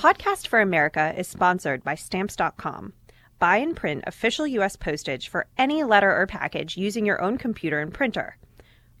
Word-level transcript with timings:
Podcast 0.00 0.46
for 0.46 0.62
America 0.62 1.12
is 1.14 1.28
sponsored 1.28 1.84
by 1.84 1.94
Stamps.com. 1.94 2.94
Buy 3.38 3.58
and 3.58 3.76
print 3.76 4.02
official 4.06 4.46
U.S. 4.46 4.74
postage 4.74 5.28
for 5.28 5.46
any 5.58 5.84
letter 5.84 6.10
or 6.10 6.26
package 6.26 6.78
using 6.78 7.04
your 7.04 7.20
own 7.20 7.36
computer 7.36 7.80
and 7.80 7.92
printer. 7.92 8.38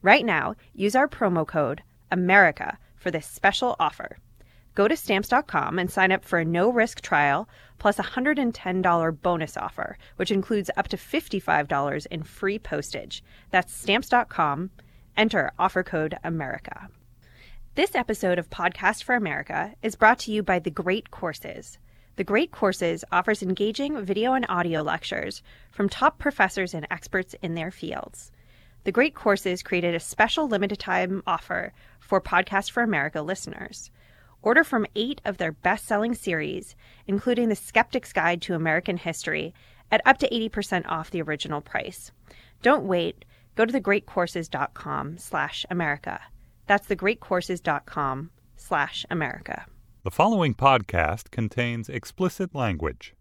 Right 0.02 0.26
now, 0.26 0.56
use 0.74 0.94
our 0.94 1.08
promo 1.08 1.46
code 1.46 1.82
AMERICA 2.12 2.76
for 2.96 3.10
this 3.10 3.26
special 3.26 3.76
offer. 3.80 4.18
Go 4.74 4.88
to 4.88 4.94
Stamps.com 4.94 5.78
and 5.78 5.90
sign 5.90 6.12
up 6.12 6.22
for 6.22 6.38
a 6.38 6.44
no 6.44 6.70
risk 6.70 7.00
trial 7.00 7.48
plus 7.78 7.98
a 7.98 8.02
$110 8.02 9.22
bonus 9.22 9.56
offer, 9.56 9.96
which 10.16 10.30
includes 10.30 10.70
up 10.76 10.88
to 10.88 10.98
$55 10.98 12.06
in 12.10 12.24
free 12.24 12.58
postage. 12.58 13.24
That's 13.50 13.72
Stamps.com. 13.72 14.68
Enter 15.16 15.50
offer 15.58 15.82
code 15.82 16.18
AMERICA. 16.22 16.88
This 17.80 17.94
episode 17.94 18.38
of 18.38 18.50
Podcast 18.50 19.04
for 19.04 19.14
America 19.14 19.74
is 19.82 19.96
brought 19.96 20.18
to 20.18 20.30
you 20.30 20.42
by 20.42 20.58
The 20.58 20.70
Great 20.70 21.10
Courses. 21.10 21.78
The 22.16 22.24
Great 22.24 22.52
Courses 22.52 23.06
offers 23.10 23.42
engaging 23.42 24.04
video 24.04 24.34
and 24.34 24.44
audio 24.50 24.82
lectures 24.82 25.42
from 25.70 25.88
top 25.88 26.18
professors 26.18 26.74
and 26.74 26.86
experts 26.90 27.34
in 27.40 27.54
their 27.54 27.70
fields. 27.70 28.32
The 28.84 28.92
Great 28.92 29.14
Courses 29.14 29.62
created 29.62 29.94
a 29.94 29.98
special 29.98 30.46
limited 30.46 30.78
time 30.78 31.22
offer 31.26 31.72
for 31.98 32.20
Podcast 32.20 32.70
for 32.70 32.82
America 32.82 33.22
listeners. 33.22 33.90
Order 34.42 34.62
from 34.62 34.86
eight 34.94 35.22
of 35.24 35.38
their 35.38 35.52
best 35.52 35.86
selling 35.86 36.14
series, 36.14 36.76
including 37.06 37.48
The 37.48 37.56
Skeptic's 37.56 38.12
Guide 38.12 38.42
to 38.42 38.54
American 38.54 38.98
History, 38.98 39.54
at 39.90 40.02
up 40.04 40.18
to 40.18 40.28
80% 40.28 40.86
off 40.86 41.10
the 41.10 41.22
original 41.22 41.62
price. 41.62 42.12
Don't 42.60 42.84
wait. 42.84 43.24
Go 43.54 43.64
to 43.64 43.72
thegreatcourses.com 43.72 45.16
slash 45.16 45.64
America. 45.70 46.20
That's 46.70 46.86
thegreatcourses.com 46.86 48.30
slash 48.54 49.04
America. 49.10 49.66
The 50.04 50.10
following 50.12 50.54
podcast 50.54 51.32
contains 51.32 51.88
explicit 51.88 52.54
language. 52.54 53.12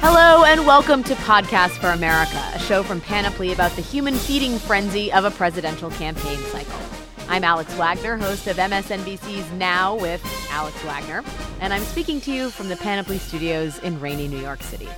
Hello, 0.00 0.46
and 0.46 0.66
welcome 0.66 1.02
to 1.04 1.14
Podcast 1.16 1.72
for 1.72 1.88
America, 1.88 2.42
a 2.54 2.58
show 2.58 2.82
from 2.82 3.02
Panoply 3.02 3.52
about 3.52 3.72
the 3.72 3.82
human 3.82 4.14
feeding 4.14 4.58
frenzy 4.58 5.12
of 5.12 5.26
a 5.26 5.30
presidential 5.30 5.90
campaign 5.90 6.38
cycle. 6.38 6.80
I'm 7.28 7.44
Alex 7.44 7.74
Wagner, 7.74 8.16
host 8.16 8.46
of 8.46 8.56
MSNBC's 8.56 9.52
Now 9.58 9.94
with 9.94 10.24
Alex 10.50 10.82
Wagner, 10.84 11.22
and 11.60 11.74
I'm 11.74 11.82
speaking 11.82 12.18
to 12.22 12.32
you 12.32 12.48
from 12.48 12.70
the 12.70 12.76
Panoply 12.76 13.18
studios 13.18 13.78
in 13.80 14.00
rainy 14.00 14.26
New 14.26 14.40
York 14.40 14.62
City. 14.62 14.88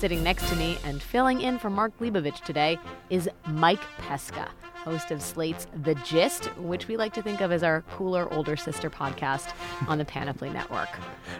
Sitting 0.00 0.22
next 0.22 0.48
to 0.48 0.56
me 0.56 0.78
and 0.84 1.02
filling 1.02 1.42
in 1.42 1.58
for 1.58 1.68
Mark 1.68 1.92
Leibovich 1.98 2.42
today 2.42 2.78
is 3.10 3.28
Mike 3.48 3.82
Pesca, 3.98 4.48
host 4.76 5.10
of 5.10 5.20
Slate's 5.20 5.66
The 5.82 5.94
Gist, 5.96 6.46
which 6.56 6.88
we 6.88 6.96
like 6.96 7.12
to 7.12 7.20
think 7.22 7.42
of 7.42 7.52
as 7.52 7.62
our 7.62 7.82
cooler 7.82 8.26
older 8.32 8.56
sister 8.56 8.88
podcast 8.88 9.52
on 9.88 9.98
the 9.98 10.06
Panoply 10.06 10.48
Network. 10.48 10.88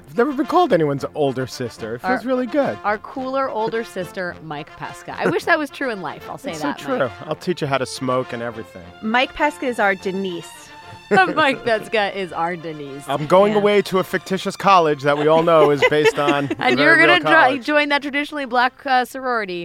I've 0.06 0.14
never 0.14 0.34
been 0.34 0.44
called 0.44 0.74
anyone's 0.74 1.06
older 1.14 1.46
sister. 1.46 1.94
It 1.94 2.00
feels 2.02 2.20
Our- 2.20 2.26
really 2.26 2.44
good. 2.46 2.78
Our 2.84 2.98
cooler 2.98 3.48
older 3.48 3.82
sister, 3.82 4.36
Mike 4.44 4.68
Pesca. 4.76 5.16
I 5.18 5.30
wish 5.30 5.46
that 5.46 5.58
was 5.58 5.70
true 5.70 5.88
in 5.90 6.02
life. 6.02 6.28
I'll 6.28 6.36
say 6.36 6.50
It's 6.50 6.60
that. 6.60 6.78
so 6.78 6.84
true. 6.86 6.98
Mike. 6.98 7.12
I'll 7.22 7.36
teach 7.36 7.62
you 7.62 7.66
how 7.66 7.78
to 7.78 7.86
smoke 7.86 8.34
and 8.34 8.42
everything. 8.42 8.84
Mike 9.00 9.32
Pesca 9.32 9.64
is 9.64 9.78
our 9.78 9.94
Denise. 9.94 10.68
Mike 11.34 11.64
Pesca 11.64 12.16
is 12.16 12.32
our 12.32 12.56
Denise. 12.56 13.04
I'm 13.08 13.26
going 13.26 13.52
Yeah. 13.52 13.58
away 13.58 13.82
to 13.82 13.98
a 13.98 14.04
fictitious 14.04 14.56
college 14.56 15.02
that 15.02 15.18
we 15.18 15.26
all 15.26 15.42
know 15.42 15.70
is 15.70 15.82
based 15.90 16.18
on. 16.18 16.48
And 16.58 16.78
you're 16.78 16.96
going 16.96 17.20
to 17.20 17.26
college. 17.26 17.64
join 17.66 17.88
that 17.88 18.02
traditionally 18.02 18.44
black 18.46 18.84
uh, 18.86 19.04
sorority. 19.04 19.64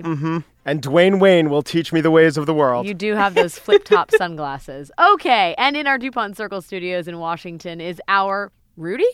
And 0.67 0.81
Dwayne 0.81 1.19
Wayne 1.19 1.49
will 1.52 1.61
teach 1.61 1.93
me 1.93 2.02
the 2.02 2.09
ways 2.09 2.37
of 2.37 2.47
the 2.47 2.53
world. 2.53 2.87
You 2.87 2.95
do 2.95 3.13
have 3.13 3.35
those 3.35 3.59
flip 3.59 3.83
top 3.85 4.09
sunglasses. 4.17 4.91
Okay. 5.13 5.53
And 5.59 5.77
in 5.77 5.85
our 5.85 5.99
DuPont 5.99 6.35
Circle 6.35 6.61
studios 6.63 7.07
in 7.07 7.19
Washington 7.19 7.80
is 7.80 8.02
our 8.07 8.52
Rudy? 8.75 9.05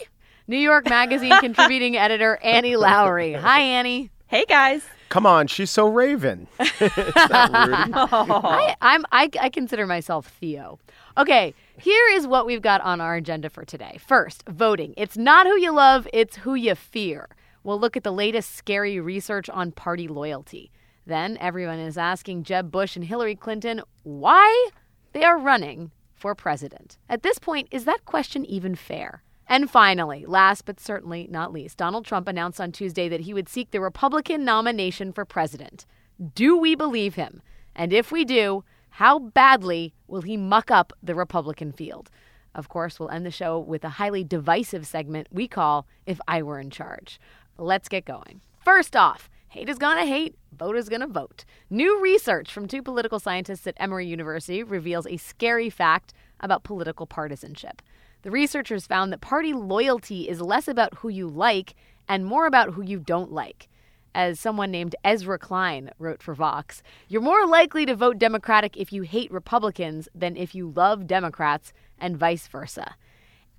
New 0.47 0.57
York 0.57 0.89
Magazine 0.89 1.37
contributing 1.39 1.97
editor 1.97 2.37
Annie 2.41 2.73
Lowrey. 2.75 3.37
Hi, 3.39 3.59
Annie. 3.59 4.09
Hey 4.27 4.45
guys. 4.47 4.81
Come 5.09 5.25
on, 5.25 5.47
she's 5.47 5.69
so 5.69 5.87
Raven. 5.89 6.47
Is 6.57 6.69
that 6.79 7.51
Rudy? 7.67 7.91
I, 7.93 8.75
I'm 8.79 9.05
I, 9.11 9.29
I 9.41 9.49
consider 9.49 9.85
myself 9.85 10.27
Theo. 10.39 10.79
Okay, 11.17 11.53
here 11.81 12.09
is 12.09 12.27
what 12.27 12.45
we've 12.45 12.61
got 12.61 12.81
on 12.81 13.01
our 13.01 13.15
agenda 13.15 13.49
for 13.49 13.65
today. 13.65 13.97
First, 14.05 14.43
voting. 14.47 14.93
It's 14.97 15.17
not 15.17 15.47
who 15.47 15.57
you 15.57 15.71
love, 15.71 16.07
it's 16.13 16.37
who 16.37 16.53
you 16.53 16.75
fear. 16.75 17.27
We'll 17.63 17.79
look 17.79 17.97
at 17.97 18.03
the 18.03 18.11
latest 18.11 18.55
scary 18.55 18.99
research 18.99 19.49
on 19.49 19.71
party 19.71 20.07
loyalty. 20.07 20.71
Then 21.07 21.37
everyone 21.39 21.79
is 21.79 21.97
asking 21.97 22.43
Jeb 22.43 22.69
Bush 22.69 22.95
and 22.95 23.05
Hillary 23.05 23.35
Clinton 23.35 23.81
why 24.03 24.69
they 25.13 25.23
are 25.23 25.39
running 25.39 25.89
for 26.13 26.35
president. 26.35 26.99
At 27.09 27.23
this 27.23 27.39
point, 27.39 27.67
is 27.71 27.85
that 27.85 28.05
question 28.05 28.45
even 28.45 28.75
fair? 28.75 29.23
And 29.47 29.69
finally, 29.69 30.25
last 30.27 30.65
but 30.65 30.79
certainly 30.79 31.27
not 31.31 31.51
least, 31.51 31.77
Donald 31.77 32.05
Trump 32.05 32.27
announced 32.27 32.61
on 32.61 32.71
Tuesday 32.71 33.09
that 33.09 33.21
he 33.21 33.33
would 33.33 33.49
seek 33.49 33.71
the 33.71 33.81
Republican 33.81 34.45
nomination 34.45 35.11
for 35.11 35.25
president. 35.25 35.87
Do 36.35 36.55
we 36.57 36.75
believe 36.75 37.15
him? 37.15 37.41
And 37.75 37.91
if 37.91 38.11
we 38.11 38.23
do, 38.23 38.63
how 38.91 39.19
badly 39.19 39.93
will 40.07 40.21
he 40.21 40.37
muck 40.37 40.69
up 40.69 40.93
the 41.01 41.15
Republican 41.15 41.71
field? 41.71 42.09
Of 42.53 42.67
course, 42.67 42.99
we'll 42.99 43.09
end 43.09 43.25
the 43.25 43.31
show 43.31 43.57
with 43.57 43.83
a 43.83 43.89
highly 43.89 44.23
divisive 44.23 44.85
segment 44.85 45.27
we 45.31 45.47
call 45.47 45.87
If 46.05 46.19
I 46.27 46.43
Were 46.43 46.59
in 46.59 46.69
Charge. 46.69 47.19
Let's 47.57 47.87
get 47.87 48.05
going. 48.05 48.41
First 48.63 48.95
off, 48.95 49.29
hate 49.47 49.69
is 49.69 49.77
gonna 49.77 50.05
hate, 50.05 50.35
vote 50.51 50.75
is 50.75 50.89
gonna 50.89 51.07
vote. 51.07 51.45
New 51.69 52.01
research 52.01 52.51
from 52.51 52.67
two 52.67 52.83
political 52.83 53.19
scientists 53.19 53.65
at 53.65 53.75
Emory 53.77 54.05
University 54.05 54.61
reveals 54.61 55.07
a 55.07 55.17
scary 55.17 55.69
fact 55.69 56.13
about 56.41 56.63
political 56.63 57.05
partisanship. 57.05 57.81
The 58.23 58.31
researchers 58.31 58.85
found 58.85 59.13
that 59.13 59.21
party 59.21 59.53
loyalty 59.53 60.27
is 60.27 60.41
less 60.41 60.67
about 60.67 60.95
who 60.95 61.09
you 61.09 61.27
like 61.27 61.75
and 62.07 62.25
more 62.25 62.45
about 62.45 62.73
who 62.73 62.81
you 62.81 62.99
don't 62.99 63.31
like. 63.31 63.69
As 64.13 64.39
someone 64.39 64.71
named 64.71 64.95
Ezra 65.03 65.39
Klein 65.39 65.91
wrote 65.97 66.21
for 66.21 66.33
Vox, 66.33 66.83
you're 67.07 67.21
more 67.21 67.45
likely 67.45 67.85
to 67.85 67.95
vote 67.95 68.17
Democratic 68.17 68.75
if 68.75 68.91
you 68.91 69.03
hate 69.03 69.31
Republicans 69.31 70.09
than 70.13 70.35
if 70.35 70.53
you 70.53 70.69
love 70.69 71.07
Democrats, 71.07 71.71
and 71.97 72.17
vice 72.17 72.47
versa. 72.47 72.95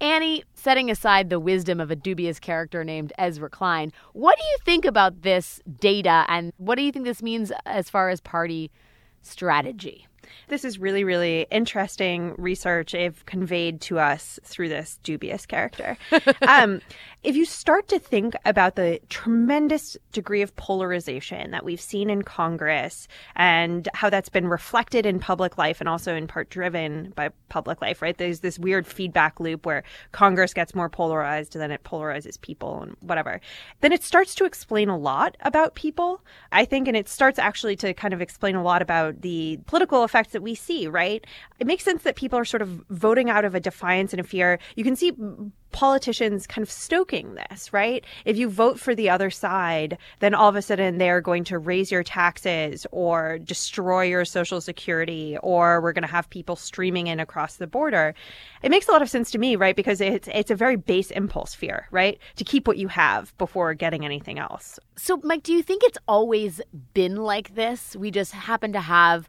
Annie, 0.00 0.42
setting 0.52 0.91
aside 0.91 1.30
the 1.30 1.38
wisdom 1.38 1.80
of 1.80 1.91
a 1.91 1.96
dubious 1.96 2.41
character 2.41 2.82
named 2.82 3.12
Ezra 3.16 3.48
Klein, 3.48 3.92
what 4.12 4.36
do 4.36 4.44
you 4.44 4.56
think 4.64 4.84
about 4.84 5.22
this 5.22 5.60
data 5.78 6.24
and 6.28 6.52
what 6.56 6.74
do 6.74 6.82
you 6.82 6.91
think 6.91 7.04
this 7.04 7.22
means 7.22 7.52
as 7.64 7.88
far 7.88 8.10
as 8.10 8.20
party 8.20 8.70
strategy? 9.22 10.08
This 10.49 10.65
is 10.65 10.78
really, 10.78 11.05
really 11.05 11.47
interesting 11.50 12.34
research 12.38 12.93
they've 12.93 13.25
conveyed 13.27 13.81
to 13.83 13.99
us 13.99 14.38
through 14.44 14.69
this 14.69 14.99
dubious 15.03 15.47
character. 15.47 15.97
um, 16.49 16.81
if 17.22 17.37
you 17.37 17.44
start 17.44 17.88
to 17.88 17.99
think 17.99 18.34
about 18.44 18.75
the 18.75 19.00
tremendous 19.09 19.97
degree 20.10 20.43
of 20.43 20.55
polarization 20.56 21.53
that 21.53 21.65
we've 21.65 21.81
seen 21.81 22.10
in 22.10 22.22
Congress 22.22 23.06
and 23.37 23.88
how 23.94 24.10
that's 24.10 24.28
been 24.28 24.49
reflected 24.49 25.06
in 25.06 25.21
public 25.21 25.56
life 25.56 25.81
and 25.81 25.88
also 25.88 26.15
in 26.15 26.27
part 26.27 26.50
driven 26.50 27.12
by 27.15 27.31
public 27.49 27.81
life, 27.81 28.03
right? 28.03 28.19
There's 28.19 28.41
this 28.41 28.59
weird 28.59 28.87
feedback 28.87 29.39
loop 29.39 29.65
where 29.65 29.84
Congress 30.10 30.53
gets 30.53 30.75
more 30.75 30.89
polarized, 30.89 31.53
than 31.53 31.71
it 31.71 31.84
polarizes 31.84 32.41
people 32.41 32.83
and 32.83 32.97
whatever. 33.00 33.41
Then 33.81 33.93
it 33.93 34.03
starts 34.03 34.34
to 34.37 34.44
explain 34.44 34.89
a 34.89 34.99
lot 34.99 35.37
about 35.43 35.75
people, 35.75 36.21
I 36.50 36.65
think, 36.65 36.89
and 36.89 36.97
it 36.97 37.09
starts 37.09 37.39
actually 37.39 37.77
to 37.77 37.94
kind 37.94 38.15
of 38.15 38.21
explain 38.21 38.56
a 38.56 38.62
lot 38.62 38.83
about 38.83 39.22
the 39.22 39.60
political 39.66 40.03
effects 40.12 40.32
that 40.32 40.42
we 40.42 40.54
see, 40.54 40.86
right? 40.86 41.24
It 41.58 41.66
makes 41.66 41.84
sense 41.84 42.02
that 42.02 42.16
people 42.16 42.38
are 42.38 42.44
sort 42.44 42.60
of 42.60 42.84
voting 42.90 43.30
out 43.30 43.46
of 43.46 43.54
a 43.54 43.60
defiance 43.60 44.12
and 44.12 44.20
a 44.20 44.24
fear. 44.24 44.58
You 44.76 44.84
can 44.84 44.94
see 44.94 45.12
politicians 45.72 46.46
kind 46.46 46.62
of 46.62 46.70
stoking 46.70 47.34
this, 47.34 47.72
right? 47.72 48.04
If 48.26 48.36
you 48.36 48.50
vote 48.50 48.78
for 48.78 48.94
the 48.94 49.08
other 49.08 49.30
side, 49.30 49.96
then 50.18 50.34
all 50.34 50.50
of 50.50 50.56
a 50.56 50.60
sudden 50.60 50.98
they're 50.98 51.22
going 51.22 51.44
to 51.44 51.58
raise 51.58 51.90
your 51.90 52.02
taxes 52.02 52.86
or 52.92 53.38
destroy 53.38 54.02
your 54.02 54.26
social 54.26 54.60
security 54.60 55.38
or 55.42 55.80
we're 55.80 55.94
going 55.94 56.02
to 56.02 56.08
have 56.08 56.28
people 56.28 56.56
streaming 56.56 57.06
in 57.06 57.18
across 57.18 57.56
the 57.56 57.66
border. 57.66 58.14
It 58.62 58.70
makes 58.70 58.86
a 58.86 58.92
lot 58.92 59.00
of 59.00 59.08
sense 59.08 59.30
to 59.30 59.38
me, 59.38 59.56
right? 59.56 59.74
Because 59.74 60.03
it's 60.03 60.28
it's 60.32 60.50
a 60.50 60.54
very 60.54 60.76
base 60.76 61.10
impulse 61.10 61.54
fear, 61.54 61.88
right? 61.91 62.18
To 62.36 62.44
keep 62.44 62.68
what 62.68 62.76
you 62.76 62.88
have 62.88 63.36
before 63.38 63.72
getting 63.72 64.04
anything 64.04 64.38
else. 64.38 64.78
So, 64.97 65.18
Mike, 65.24 65.42
do 65.42 65.54
you 65.54 65.62
think 65.62 65.82
it's 65.84 65.98
always 66.06 66.60
been 66.92 67.16
like 67.16 67.54
this? 67.54 67.97
We 67.97 68.10
just 68.10 68.32
happen 68.32 68.74
to 68.74 68.80
have 68.80 69.28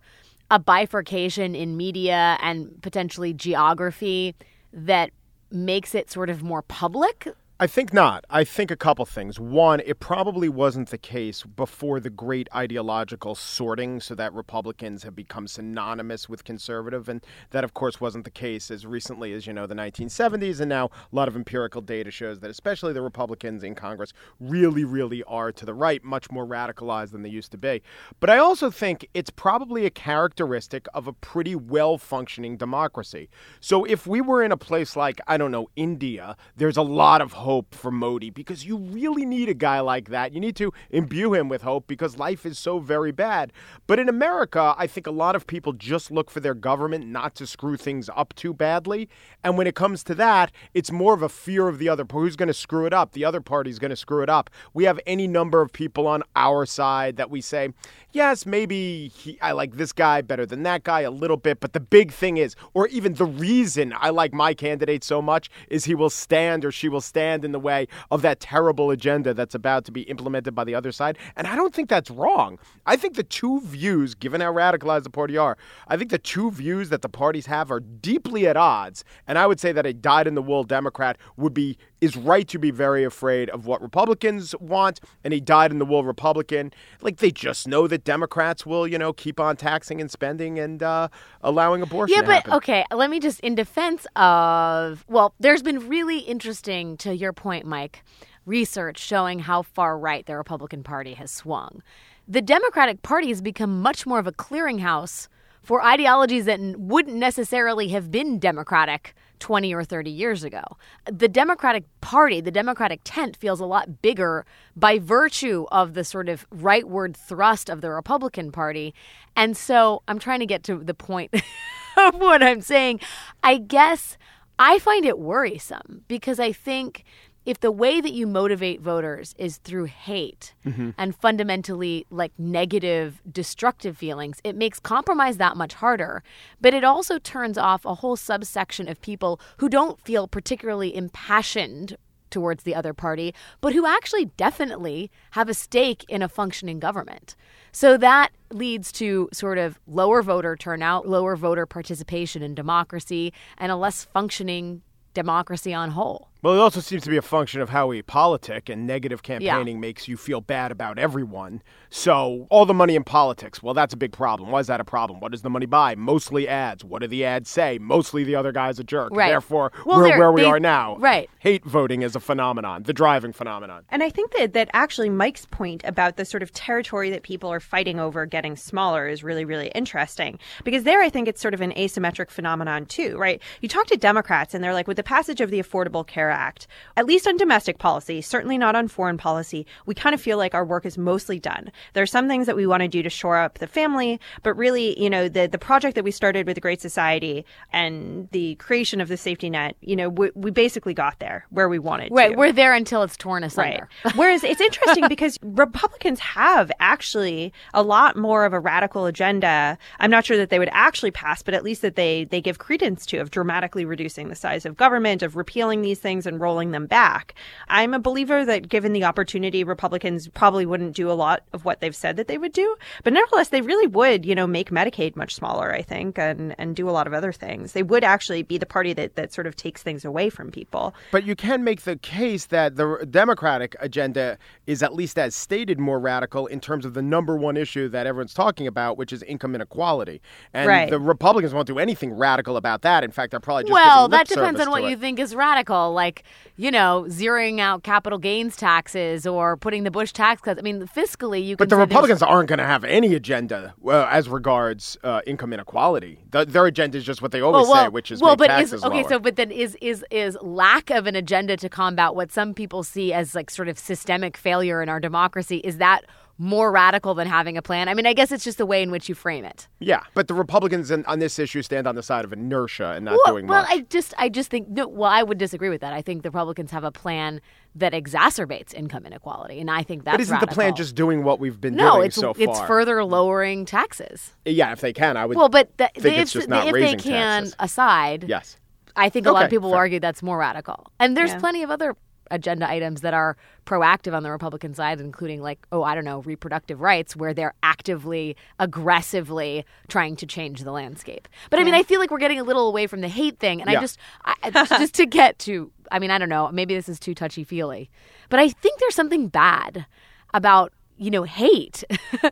a 0.54 0.60
bifurcation 0.60 1.56
in 1.56 1.76
media 1.76 2.38
and 2.40 2.80
potentially 2.84 3.34
geography 3.34 4.36
that 4.72 5.10
makes 5.50 5.96
it 5.96 6.12
sort 6.12 6.30
of 6.30 6.44
more 6.44 6.62
public 6.62 7.28
I 7.60 7.68
think 7.68 7.94
not. 7.94 8.26
I 8.32 8.44
think 8.44 8.72
a 8.72 8.76
couple 8.76 9.06
things. 9.06 9.40
One, 9.40 9.80
it 9.86 10.00
probably 10.00 10.50
wasn't 10.50 10.90
the 10.90 10.98
case 10.98 11.44
before 11.44 12.00
the 12.00 12.10
great 12.10 12.50
ideological 12.54 13.36
sorting, 13.36 14.02
so 14.02 14.16
that 14.16 14.34
Republicans 14.34 15.04
have 15.04 15.16
become 15.16 15.48
synonymous 15.48 16.28
with 16.28 16.44
conservative. 16.44 17.08
And 17.08 17.24
that, 17.52 17.64
of 17.64 17.76
course, 17.76 18.02
wasn't 18.02 18.26
the 18.26 18.32
case 18.32 18.72
as 18.72 18.88
recently 18.88 19.34
as, 19.34 19.46
you 19.46 19.54
know, 19.54 19.68
the 19.68 19.76
1970s. 19.76 20.62
And 20.62 20.70
now 20.70 20.86
a 20.86 21.16
lot 21.16 21.28
of 21.28 21.36
empirical 21.36 21.80
data 21.82 22.10
shows 22.10 22.40
that, 22.40 22.50
especially 22.50 22.92
the 22.92 23.04
Republicans 23.04 23.64
in 23.64 23.76
Congress, 23.76 24.14
really, 24.40 24.84
really 24.84 25.22
are 25.26 25.52
to 25.52 25.64
the 25.64 25.76
right, 25.76 26.04
much 26.04 26.32
more 26.32 26.48
radicalized 26.48 27.12
than 27.12 27.22
they 27.22 27.30
used 27.30 27.52
to 27.52 27.58
be. 27.60 27.84
But 28.20 28.32
I 28.32 28.40
also 28.40 28.72
think 28.72 29.08
it's 29.14 29.30
probably 29.30 29.86
a 29.86 29.92
characteristic 29.92 30.88
of 30.96 31.08
a 31.08 31.14
pretty 31.14 31.56
well 31.56 32.00
functioning 32.00 32.58
democracy. 32.58 33.30
So 33.60 33.86
if 33.86 34.08
we 34.08 34.22
were 34.22 34.42
in 34.42 34.52
a 34.52 34.58
place 34.58 34.96
like, 34.96 35.22
I 35.28 35.38
don't 35.38 35.52
know, 35.52 35.70
India, 35.76 36.36
there's 36.58 36.78
a 36.78 36.82
lot 36.82 37.22
of 37.22 37.43
hope 37.44 37.76
for 37.76 37.92
Modi 37.92 38.30
because 38.30 38.66
you 38.66 38.78
really 38.78 39.26
need 39.26 39.50
a 39.50 39.54
guy 39.54 39.80
like 39.80 40.10
that. 40.10 40.34
You 40.34 40.40
need 40.40 40.56
to 40.56 40.72
imbue 40.90 41.34
him 41.34 41.50
with 41.50 41.62
hope 41.62 41.88
because 41.88 42.18
life 42.18 42.46
is 42.46 42.58
so 42.58 42.80
very 42.80 43.12
bad. 43.12 43.54
But 43.86 44.00
in 44.00 44.10
America, 44.10 44.74
I 44.78 44.88
think 44.88 45.08
a 45.08 45.12
lot 45.12 45.36
of 45.36 45.46
people 45.46 45.74
just 45.74 46.10
look 46.10 46.32
for 46.32 46.40
their 46.40 46.54
government 46.54 47.06
not 47.08 47.36
to 47.36 47.46
screw 47.46 47.78
things 47.78 48.10
up 48.16 48.34
too 48.34 48.54
badly. 48.54 49.10
And 49.44 49.58
when 49.58 49.68
it 49.68 49.76
comes 49.76 50.04
to 50.06 50.16
that, 50.16 50.52
it's 50.74 50.92
more 50.92 51.14
of 51.14 51.22
a 51.22 51.30
fear 51.30 51.68
of 51.68 51.80
the 51.80 51.90
other. 51.90 52.06
Who's 52.12 52.36
going 52.36 52.48
to 52.48 52.54
screw 52.54 52.86
it 52.86 52.94
up? 52.94 53.12
The 53.12 53.26
other 53.26 53.42
party's 53.42 53.80
going 53.80 53.90
to 53.90 53.96
screw 53.96 54.24
it 54.24 54.30
up. 54.30 54.50
We 54.74 54.86
have 54.86 55.00
any 55.06 55.28
number 55.28 55.62
of 55.62 55.74
people 55.74 56.08
on 56.08 56.24
our 56.36 56.66
side 56.66 57.18
that 57.18 57.30
we 57.30 57.42
say, 57.42 57.70
yes, 58.14 58.46
maybe 58.46 59.10
he, 59.10 59.40
I 59.42 59.52
like 59.52 59.76
this 59.76 59.92
guy 59.92 60.22
better 60.22 60.46
than 60.46 60.64
that 60.64 60.84
guy 60.84 61.02
a 61.02 61.12
little 61.12 61.38
bit. 61.38 61.60
But 61.60 61.74
the 61.74 61.80
big 61.80 62.12
thing 62.12 62.38
is, 62.38 62.56
or 62.74 62.88
even 62.88 63.16
the 63.16 63.26
reason 63.26 63.94
I 63.98 64.10
like 64.12 64.34
my 64.34 64.54
candidate 64.54 65.04
so 65.04 65.22
much 65.22 65.50
is 65.70 65.86
he 65.86 65.96
will 65.96 66.10
stand 66.10 66.64
or 66.64 66.72
she 66.72 66.88
will 66.88 67.02
stand 67.02 67.33
in 67.42 67.52
the 67.52 67.60
way 67.60 67.88
of 68.12 68.22
that 68.22 68.40
terrible 68.40 68.92
agenda 68.92 69.34
that's 69.34 69.56
about 69.56 69.86
to 69.86 69.92
be 69.92 70.02
implemented 70.04 70.54
by 70.54 70.64
the 70.64 70.76
other 70.76 70.92
side. 70.92 71.18
And 71.36 71.48
I 71.48 71.56
don't 71.56 71.74
think 71.74 71.90
that's 71.90 72.12
wrong. 72.12 72.60
I 72.86 72.96
think 72.96 73.16
the 73.16 73.24
two 73.24 73.62
views, 73.62 74.14
given 74.14 74.42
how 74.42 74.54
radicalized 74.54 75.04
the 75.04 75.10
party 75.10 75.38
are, 75.38 75.58
I 75.88 75.98
think 75.98 76.12
the 76.12 76.18
two 76.18 76.52
views 76.52 76.90
that 76.90 77.02
the 77.02 77.10
parties 77.10 77.46
have 77.46 77.72
are 77.72 77.80
deeply 77.80 78.48
at 78.48 78.58
odds. 78.58 79.04
And 79.26 79.38
I 79.38 79.48
would 79.48 79.60
say 79.60 79.72
that 79.72 79.86
a 79.86 79.94
dyed 79.94 80.28
in 80.28 80.36
the 80.36 80.42
wool 80.42 80.64
Democrat 80.64 81.18
would 81.38 81.54
be 81.54 81.78
is 82.04 82.18
right 82.18 82.50
to 82.50 82.60
be 82.60 82.70
very 82.70 83.06
afraid 83.06 83.50
of 83.52 83.66
what 83.66 83.82
Republicans 83.82 84.54
want, 84.60 85.00
and 85.24 85.34
he 85.34 85.40
died 85.40 85.72
in 85.72 85.80
the 85.80 85.86
wool 85.86 86.04
Republican, 86.04 86.74
like 87.00 87.18
they 87.18 87.32
just 87.32 87.66
know 87.66 87.88
that 87.88 88.04
Democrats 88.04 88.66
will, 88.66 88.86
you 88.86 88.98
know, 88.98 89.14
keep 89.14 89.40
on 89.40 89.56
taxing 89.56 90.02
and 90.02 90.12
spending 90.12 90.60
and 90.60 90.84
uh, 90.84 91.08
allowing 91.42 91.82
abortion. 91.82 92.14
Yeah, 92.14 92.24
but 92.24 92.52
okay, 92.56 92.84
let 92.92 93.10
me 93.10 93.22
just 93.22 93.40
in 93.40 93.56
defense 93.56 94.06
of 94.18 95.06
well, 95.08 95.34
there's 95.40 95.64
been 95.64 95.88
really 95.88 96.20
interesting 96.20 96.98
to 96.98 97.16
your 97.16 97.32
point, 97.32 97.66
Mike, 97.66 98.04
research 98.46 99.00
showing 99.00 99.40
how 99.40 99.62
far 99.62 99.98
right 99.98 100.26
the 100.26 100.36
Republican 100.36 100.84
Party 100.84 101.14
has 101.14 101.32
swung. 101.32 101.82
The 102.28 102.42
Democratic 102.42 103.02
Party 103.02 103.30
has 103.30 103.42
become 103.42 103.82
much 103.82 104.06
more 104.06 104.20
of 104.20 104.28
a 104.28 104.34
clearinghouse 104.34 105.30
for 105.64 105.84
ideologies 105.84 106.46
that 106.46 106.60
wouldn't 106.78 107.16
necessarily 107.16 107.88
have 107.90 108.12
been 108.12 108.38
democratic 108.38 109.16
20 109.40 109.74
or 109.74 109.84
30 109.84 110.10
years 110.10 110.44
ago. 110.44 110.64
The 111.06 111.28
Democratic 111.28 111.84
Party, 112.02 112.40
the 112.40 112.52
Democratic 112.52 113.02
tent 113.04 113.36
feels 113.36 113.60
a 113.60 113.66
lot 113.66 114.02
bigger 114.02 114.46
by 114.76 115.00
virtue 115.00 115.66
of 115.72 115.96
the 115.96 116.04
sort 116.04 116.30
of 116.30 116.50
rightward 116.50 117.16
thrust 117.16 117.70
of 117.70 117.82
the 117.82 117.90
Republican 117.90 118.52
Party. 118.52 118.94
And 119.36 119.58
so 119.58 120.02
I'm 120.08 120.20
trying 120.20 120.40
to 120.40 120.46
get 120.46 120.64
to 120.64 120.78
the 120.78 120.94
point 120.94 121.34
of 121.98 122.16
what 122.16 122.44
I'm 122.44 122.62
saying. 122.62 123.02
I 123.44 123.58
guess 123.58 124.18
I 124.60 124.80
find 124.80 125.04
it 125.04 125.20
worrisome 125.20 126.04
because 126.08 126.40
I 126.40 126.52
think 126.52 127.04
if 127.46 127.60
the 127.60 127.72
way 127.72 128.02
that 128.02 128.14
you 128.14 128.26
motivate 128.26 128.82
voters 128.82 129.36
is 129.38 129.58
through 129.58 129.86
hate 129.86 130.54
mm-hmm. 130.66 130.92
and 130.98 131.16
fundamentally 131.16 132.06
like 132.10 132.32
negative 132.38 133.22
destructive 133.32 133.98
feelings 133.98 134.40
it 134.44 134.56
makes 134.56 134.80
compromise 134.80 135.38
that 135.38 135.58
much 135.58 135.76
harder. 135.76 136.24
But 136.62 136.74
it 136.74 136.84
also 136.84 137.20
turns 137.20 137.58
off 137.58 137.86
a 137.86 137.96
whole 137.96 138.16
subsection 138.16 138.88
of 138.88 139.02
people 139.02 139.40
who 139.58 139.70
don't 139.70 140.00
feel 140.02 140.28
particularly 140.28 140.96
impassioned 140.96 141.98
towards 142.30 142.64
the 142.64 142.74
other 142.74 142.94
party 142.94 143.34
but 143.62 143.74
who 143.74 143.86
actually 143.86 144.26
definitely 144.26 145.12
have 145.32 145.48
a 145.48 145.54
stake 145.54 146.04
in 146.10 146.24
a 146.24 146.30
functioning 146.30 146.80
government. 146.80 147.36
So 147.72 147.96
that 147.98 148.30
leads 148.52 148.92
to 148.94 149.30
sort 149.32 149.58
of 149.58 149.80
lower 149.86 150.22
voter 150.24 150.56
turnout 150.56 151.08
lower 151.08 151.36
voter 151.36 151.66
participation 151.66 152.42
in 152.42 152.56
democracy 152.56 153.34
and 153.58 153.72
a 153.72 153.76
less 153.76 154.04
functioning 154.04 154.82
democracy 155.14 155.74
on 155.74 155.92
whole 155.92 156.30
Well, 156.44 156.56
it 156.56 156.60
also 156.60 156.82
seems 156.82 157.04
to 157.04 157.10
be 157.10 157.16
a 157.16 157.22
function 157.22 157.62
of 157.62 157.70
how 157.70 157.88
we 157.88 158.02
politic, 158.02 158.68
and 158.68 158.86
negative 158.86 159.24
campaigning 159.24 159.80
makes 159.80 160.10
you 160.10 160.18
feel 160.18 160.42
bad 160.42 160.74
about 160.74 161.00
everyone. 161.00 161.62
So, 161.90 162.48
all 162.50 162.66
the 162.66 162.74
money 162.74 162.96
in 162.98 163.06
politics, 163.06 163.64
well, 163.64 163.74
that's 163.74 163.94
a 163.94 163.98
big 163.98 164.12
problem. 164.12 164.52
Why 164.52 164.60
is 164.60 164.68
that 164.68 164.82
a 164.82 164.84
problem? 164.84 165.22
What 165.22 165.32
does 165.32 165.42
the 165.42 165.50
money 165.50 165.68
buy? 165.68 165.96
Mostly 165.96 166.46
ads. 166.50 166.84
What 166.84 167.02
do 167.02 167.08
the 167.08 167.24
ads 167.24 167.50
say? 167.50 167.78
Mostly 167.80 168.26
the 168.26 168.36
other 168.36 168.52
guy's 168.52 168.78
a 168.78 168.84
jerk. 168.84 169.12
Right. 169.16 169.30
Therefore, 169.30 169.72
Well, 169.86 170.00
we're 170.00 170.18
where 170.20 170.34
we 170.34 170.42
they- 170.42 170.48
are 170.48 170.60
now. 170.60 170.98
right. 170.98 171.30
Hate 171.40 171.64
voting 171.64 172.02
is 172.02 172.14
a 172.14 172.20
phenomenon, 172.20 172.84
the 172.84 172.94
driving 172.94 173.32
phenomenon. 173.32 173.84
And 173.90 174.04
I 174.04 174.10
think 174.10 174.34
that, 174.34 174.52
that 174.52 174.70
actually 174.74 175.10
Mike's 175.10 175.46
point 175.46 175.82
about 175.86 176.18
the 176.18 176.26
sort 176.26 176.44
of 176.44 176.52
territory 176.52 177.10
that 177.12 177.24
people 177.24 177.50
are 177.54 177.62
fighting 177.62 178.02
over 178.02 178.26
getting 178.26 178.58
smaller 178.58 179.08
is 179.08 179.24
really, 179.24 179.46
really 179.46 179.68
interesting. 179.70 180.40
Because 180.66 180.84
there, 180.84 181.02
I 181.02 181.10
think 181.10 181.30
it's 181.30 181.40
sort 181.42 181.54
of 181.54 181.62
an 181.62 181.72
asymmetric 181.74 182.30
phenomenon, 182.32 182.86
too, 182.86 183.18
right? 183.18 183.42
You 183.62 183.70
talk 183.70 183.88
to 183.88 183.96
Democrats, 183.98 184.54
and 184.54 184.62
they're 184.62 184.74
like, 184.74 184.90
with 184.90 184.98
the 184.98 185.04
passage 185.04 185.40
of 185.40 185.50
the 185.52 185.62
Affordable 185.62 186.06
Care 186.06 186.33
Act, 186.34 186.68
at 186.98 187.06
least 187.06 187.28
on 187.28 187.38
domestic 187.38 187.78
policy, 187.78 188.22
certainly 188.22 188.58
not 188.58 188.76
on 188.76 188.88
foreign 188.88 189.18
policy, 189.18 189.66
we 189.86 189.96
kind 189.96 190.14
of 190.14 190.22
feel 190.22 190.38
like 190.38 190.54
our 190.54 190.66
work 190.66 190.86
is 190.86 190.98
mostly 190.98 191.40
done. 191.40 191.72
There 191.94 192.04
are 192.04 192.08
some 192.08 192.28
things 192.28 192.48
that 192.48 192.56
we 192.56 192.68
want 192.68 192.82
to 192.82 192.88
do 192.88 193.04
to 193.04 193.10
shore 193.10 193.38
up 193.38 193.60
the 193.60 193.68
family, 193.68 194.20
but 194.42 194.54
really, 194.56 195.00
you 195.02 195.10
know, 195.10 195.30
the, 195.30 195.48
the 195.48 195.58
project 195.58 195.96
that 195.96 196.04
we 196.04 196.12
started 196.12 196.46
with 196.46 196.56
the 196.56 196.62
Great 196.62 196.82
Society 196.82 197.46
and 197.72 198.28
the 198.32 198.56
creation 198.56 199.00
of 199.02 199.08
the 199.08 199.18
safety 199.18 199.50
net, 199.50 199.76
you 199.82 199.96
know, 199.96 200.10
we, 200.10 200.32
we 200.36 200.52
basically 200.52 200.94
got 200.94 201.20
there 201.20 201.46
where 201.50 201.70
we 201.70 201.80
wanted 201.80 202.10
to. 202.10 202.14
right 202.14 202.36
we're 202.36 202.52
there 202.52 202.74
until 202.74 203.04
it's 203.04 203.18
torn 203.18 203.44
asunder 203.44 203.90
Right. 204.04 204.16
Whereas 204.16 204.44
it's 204.44 204.62
interesting 204.62 205.08
because 205.10 205.38
Republicans 205.42 206.20
have 206.20 206.72
actually 206.80 207.54
a 207.74 207.84
lot 207.84 208.16
more 208.16 208.46
of 208.46 208.54
a 208.54 208.60
radical 208.60 209.06
agenda. 209.06 209.78
I'm 210.00 210.12
not 210.12 210.26
sure 210.26 210.38
that 210.38 210.50
they 210.50 210.60
would 210.60 210.70
actually 210.72 211.12
pass, 211.12 211.42
but 211.42 211.54
at 211.54 211.64
least 211.64 211.82
that 211.82 211.96
they 211.96 212.26
they 212.26 212.42
give 212.42 212.58
credence 212.58 213.06
to 213.08 213.18
of 213.18 213.32
dramatically 213.32 213.86
reducing 213.86 214.30
the 214.30 214.36
size 214.36 214.66
of 214.66 214.78
government, 214.78 215.22
of 215.22 215.36
repealing 215.36 215.82
these 215.82 216.00
things 216.00 216.23
and 216.26 216.40
rolling 216.40 216.72
them 216.72 216.86
back. 216.86 217.34
I'm 217.68 217.94
a 217.94 218.00
believer 218.00 218.46
that 218.46 218.70
given 218.70 218.94
the 218.94 219.04
opportunity, 219.04 219.64
Republicans 219.64 220.28
probably 220.30 220.66
wouldn't 220.66 220.96
do 220.96 221.10
a 221.10 221.14
lot 221.14 221.44
of 221.54 221.66
what 221.66 221.80
they've 221.80 221.96
said 221.96 222.16
that 222.18 222.28
they 222.28 222.38
would 222.38 222.54
do, 222.54 222.76
but 223.04 223.14
nevertheless, 223.14 223.50
they 223.50 223.62
really 223.62 223.88
would, 223.88 224.26
you 224.26 224.36
know, 224.36 224.48
make 224.48 224.70
Medicaid 224.70 225.16
much 225.16 225.36
smaller. 225.36 225.74
I 225.74 225.82
think, 225.82 226.18
and 226.18 226.56
and 226.58 226.76
do 226.76 226.90
a 226.90 226.92
lot 226.92 227.08
of 227.08 227.14
other 227.14 227.32
things. 227.32 227.74
They 227.74 227.84
would 227.84 228.04
actually 228.04 228.44
be 228.44 228.58
the 228.58 228.66
party 228.66 228.94
that 228.94 229.16
that 229.16 229.34
sort 229.34 229.48
of 229.48 229.56
takes 229.56 229.84
things 229.84 230.06
away 230.06 230.30
from 230.30 230.52
people. 230.52 230.94
But 231.12 231.26
you 231.26 231.36
can 231.36 231.64
make 231.64 231.82
the 231.84 231.96
case 231.98 232.48
that 232.48 232.76
the 232.76 233.08
Democratic 233.10 233.76
agenda 233.80 234.38
is 234.68 234.84
at 234.84 234.94
least 234.94 235.18
as 235.18 235.36
stated 235.36 235.80
more 235.80 236.00
radical 236.00 236.48
in 236.48 236.60
terms 236.60 236.86
of 236.86 236.94
the 236.94 237.02
number 237.02 237.36
one 237.36 237.58
issue 237.58 237.90
that 237.90 238.08
everyone's 238.08 238.34
talking 238.34 238.68
about, 238.68 238.98
which 238.98 239.12
is 239.12 239.24
income 239.24 239.56
inequality. 239.56 240.22
And 240.54 240.68
Right. 240.68 240.90
the 240.90 241.00
Republicans 241.00 241.54
won't 241.54 241.68
do 241.68 241.80
anything 241.80 242.14
radical 242.14 242.58
about 242.58 242.82
that. 242.84 243.04
In 243.04 243.12
fact, 243.12 243.32
they're 243.32 243.40
probably 243.40 243.64
just 243.64 243.74
well, 243.74 244.08
that 244.10 244.28
depends 244.28 244.60
on 244.60 244.70
what 244.70 244.82
to 244.82 244.90
you 244.90 244.98
think 244.98 245.20
is 245.20 245.36
radical, 245.36 245.94
like 245.94 246.13
you 246.56 246.70
know, 246.70 247.06
zeroing 247.08 247.60
out 247.60 247.84
capital 247.84 248.20
gains 248.20 248.56
taxes 248.56 249.26
or 249.26 249.58
putting 249.58 249.84
the 249.84 249.92
Bush 249.92 250.12
tax 250.12 250.42
cuts. 250.42 250.60
I 250.60 250.62
mean, 250.62 250.88
fiscally, 250.88 251.44
you. 251.44 251.56
But 251.58 251.70
the 251.70 251.76
say 251.76 251.78
there's- 251.78 251.90
Republicans 251.90 252.22
aren't 252.22 252.50
going 252.50 252.60
to 252.60 252.66
have 252.66 252.84
any 252.84 253.16
agenda 253.16 253.74
uh, 253.86 254.08
as 254.10 254.30
regards 254.30 254.98
uh, 255.04 255.22
income 255.26 255.54
inequality. 255.54 256.20
The, 256.32 256.46
their 256.46 256.66
agenda 256.66 256.98
is 256.98 257.04
just 257.04 257.22
what 257.22 257.32
they 257.32 257.42
always 257.42 257.64
well, 257.64 257.74
well, 257.74 257.86
say, 257.86 257.90
which 257.90 258.12
is 258.12 258.22
well, 258.22 258.36
but 258.36 258.48
taxes 258.48 258.74
is 258.74 258.84
okay. 258.84 259.02
lower. 259.02 259.10
So, 259.10 259.20
but 259.20 259.36
then 259.36 259.52
is 259.52 259.76
is 259.82 260.06
is 260.12 260.38
lack 260.42 260.90
of 260.90 261.08
an 261.08 261.16
agenda 261.16 261.58
to 261.58 261.70
combat 261.70 262.16
what 262.16 262.32
some 262.32 262.54
people 262.54 262.84
see 262.84 263.14
as 263.14 263.36
like 263.36 263.50
sort 263.50 263.68
of 263.68 263.80
systemic 263.80 264.38
failure 264.38 264.82
in 264.82 264.90
our 264.90 265.00
democracy 265.00 265.58
is 265.58 265.78
that 265.78 266.06
more 266.40 266.72
radical 266.72 267.14
than 267.14 267.28
having 267.28 267.58
a 267.58 267.62
plan? 267.62 267.88
I 267.88 267.94
mean, 267.94 268.06
I 268.06 268.14
guess 268.14 268.32
it's 268.32 268.44
just 268.44 268.58
the 268.58 268.66
way 268.66 268.82
in 268.82 268.90
which 268.92 269.08
you 269.08 269.16
frame 269.16 269.46
it. 269.46 269.68
yeah, 269.80 270.02
but 270.14 270.28
the 270.28 270.34
Republicans 270.34 270.90
in, 270.92 271.06
on 271.06 271.20
this 271.20 271.38
issue 271.40 271.62
stand 271.62 271.86
on 271.88 271.96
the 271.96 272.04
side 272.04 272.26
of 272.26 272.34
inertia 272.34 272.92
and 272.96 273.06
not 273.06 273.18
well, 273.26 273.34
doing 273.36 273.48
well, 273.48 273.62
much. 273.62 273.72
I 273.72 273.82
just 273.82 274.14
I 274.18 274.30
just 274.30 274.50
think 274.50 274.68
no. 274.68 274.88
Well, 274.88 275.10
I 275.12 275.24
would 275.24 275.38
disagree 275.38 275.70
with 275.70 275.82
that. 275.82 275.94
I 275.94 276.02
think 276.02 276.24
the 276.24 276.30
Republicans 276.30 276.72
have 276.72 276.84
a 276.84 276.92
plan 276.92 277.40
that 277.76 277.94
exacerbates 277.94 278.74
income 278.74 279.06
inequality, 279.06 279.60
and 279.60 279.70
I 279.70 279.84
think 279.84 280.04
that's 280.06 280.16
but 280.16 280.22
isn't 280.22 280.40
the 280.42 280.48
plan 280.48 280.76
just 280.76 280.96
doing 280.96 281.24
what 281.24 281.40
we've 281.40 281.60
been 281.62 281.76
no? 281.76 281.96
doing 281.96 282.08
It's 282.08 282.16
so 282.16 282.34
far? 282.34 282.44
it's 282.44 282.60
further 282.62 283.04
lowering 283.04 283.66
taxes. 283.66 284.34
Yeah, 284.46 284.72
if 284.72 284.82
they 284.82 284.94
can, 284.94 285.18
I 285.18 285.26
would. 285.26 285.38
Well, 285.38 285.50
but 285.50 285.78
the, 285.78 285.90
think 285.96 286.16
if, 286.18 286.22
it's 286.24 286.32
just 286.34 286.50
not 286.50 286.68
if 286.68 286.74
they 286.74 286.96
can 286.96 287.44
taxes. 287.44 287.56
aside, 287.60 288.26
yes. 288.28 288.58
I 288.96 289.10
think 289.10 289.26
a 289.26 289.32
lot 289.32 289.40
of 289.44 289.46
Okay, 289.48 289.56
people 289.56 289.70
will 289.70 289.76
fair. 289.76 289.80
argue 289.80 290.00
that's 290.00 290.22
more 290.22 290.38
radical. 290.38 290.92
And 291.00 291.18
there's 291.18 291.32
Yeah. 291.32 291.40
plenty 291.40 291.64
of 291.64 291.72
other 291.72 291.96
agenda 292.32 292.70
items 292.70 293.02
that 293.02 293.14
are 293.14 293.38
proactive 293.66 294.14
on 294.14 294.24
the 294.24 294.32
Republican 294.32 294.74
side, 294.74 295.00
including 295.00 295.42
like, 295.42 295.66
oh, 295.72 295.84
I 295.84 295.96
don't 295.96 296.06
know, 296.06 296.22
reproductive 296.22 296.82
rights, 296.82 297.16
where 297.16 297.34
they're 297.34 297.54
actively, 297.64 298.36
aggressively 298.60 299.66
trying 299.88 300.16
to 300.18 300.26
change 300.26 300.64
the 300.64 300.72
landscape. 300.72 301.28
But 301.50 301.60
I 301.60 301.64
mean, 301.64 301.74
hmm. 301.74 301.80
I 301.80 301.84
feel 301.84 302.00
like 302.00 302.12
we're 302.12 302.18
getting 302.18 302.40
a 302.40 302.44
little 302.44 302.68
away 302.68 302.88
from 302.88 303.02
the 303.02 303.08
hate 303.08 303.40
thing, 303.40 303.62
and 303.62 303.70
I 303.70 303.80
just, 303.80 303.98
I, 304.26 304.36
I- 304.44 304.66
just 304.66 304.96
to 304.96 305.06
get 305.06 305.40
to 305.40 305.72
I 305.92 306.00
mean, 306.00 306.12
I 306.12 306.18
don't 306.18 306.30
know, 306.30 306.50
maybe 306.52 306.74
this 306.74 306.90
is 306.90 307.00
too 307.00 307.14
touchy 307.14 307.44
feely, 307.44 307.90
but 308.30 308.40
I 308.40 308.50
think 308.50 308.80
there's 308.80 308.96
something 308.96 309.28
bad 309.28 309.86
about 310.34 310.74
you 310.98 311.10
know, 311.12 311.24
hate 311.24 311.84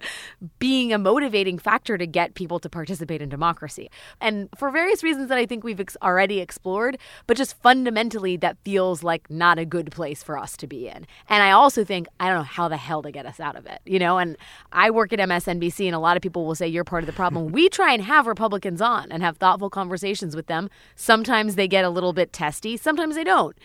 being 0.60 0.94
a 0.94 0.98
motivating 0.98 1.58
factor 1.58 1.98
to 1.98 2.06
get 2.06 2.36
people 2.36 2.60
to 2.60 2.70
participate 2.70 3.22
in 3.22 3.30
democracy. 3.30 3.90
And 4.20 4.50
for 4.56 4.72
various 4.72 5.04
reasons 5.04 5.30
that 5.30 5.38
I 5.38 5.46
think 5.46 5.64
we've 5.64 5.80
ex- 5.80 5.98
already 6.02 6.40
explored, 6.40 6.98
but 7.28 7.38
just 7.38 7.62
fundamentally 7.62 8.38
that 8.38 8.58
feels 8.64 9.04
like 9.04 9.30
not 9.30 9.58
a 9.58 9.66
good 9.66 9.92
place 9.92 10.24
for 10.24 10.38
us 10.38 10.56
to 10.58 10.68
be 10.68 10.88
in. 10.88 11.08
And 11.28 11.44
I 11.44 11.52
also 11.52 11.84
think, 11.84 12.08
I 12.20 12.28
don't 12.28 12.38
know 12.38 12.44
how 12.44 12.68
the 12.68 12.78
hell 12.78 13.02
to 13.02 13.12
get 13.12 13.26
us 13.26 13.40
out 13.40 13.56
of 13.56 13.66
it, 13.66 13.82
you 13.86 14.00
know? 14.00 14.18
And 14.18 14.38
I 14.72 14.92
work 14.92 15.12
at 15.14 15.20
MSNBC, 15.20 15.86
and 15.86 15.96
a 15.96 16.00
lot 16.00 16.18
of 16.18 16.24
people 16.24 16.46
will 16.46 16.56
say 16.56 16.68
you're 16.68 16.84
part 16.84 17.04
of 17.04 17.08
the 17.08 17.14
problem. 17.14 17.48
we 17.52 17.70
try 17.70 17.94
and 17.94 18.04
have 18.04 18.28
Republicans 18.28 18.82
on 18.82 19.12
and 19.12 19.24
have 19.24 19.38
thoughtful 19.38 19.70
conversations 19.70 20.36
with 20.36 20.48
them. 20.48 20.70
Sometimes 20.96 21.56
they 21.56 21.68
get 21.68 21.86
a 21.86 21.90
little 21.90 22.14
bit 22.14 22.32
testy, 22.32 22.78
sometimes 22.78 23.16
they 23.16 23.24
don't 23.24 23.58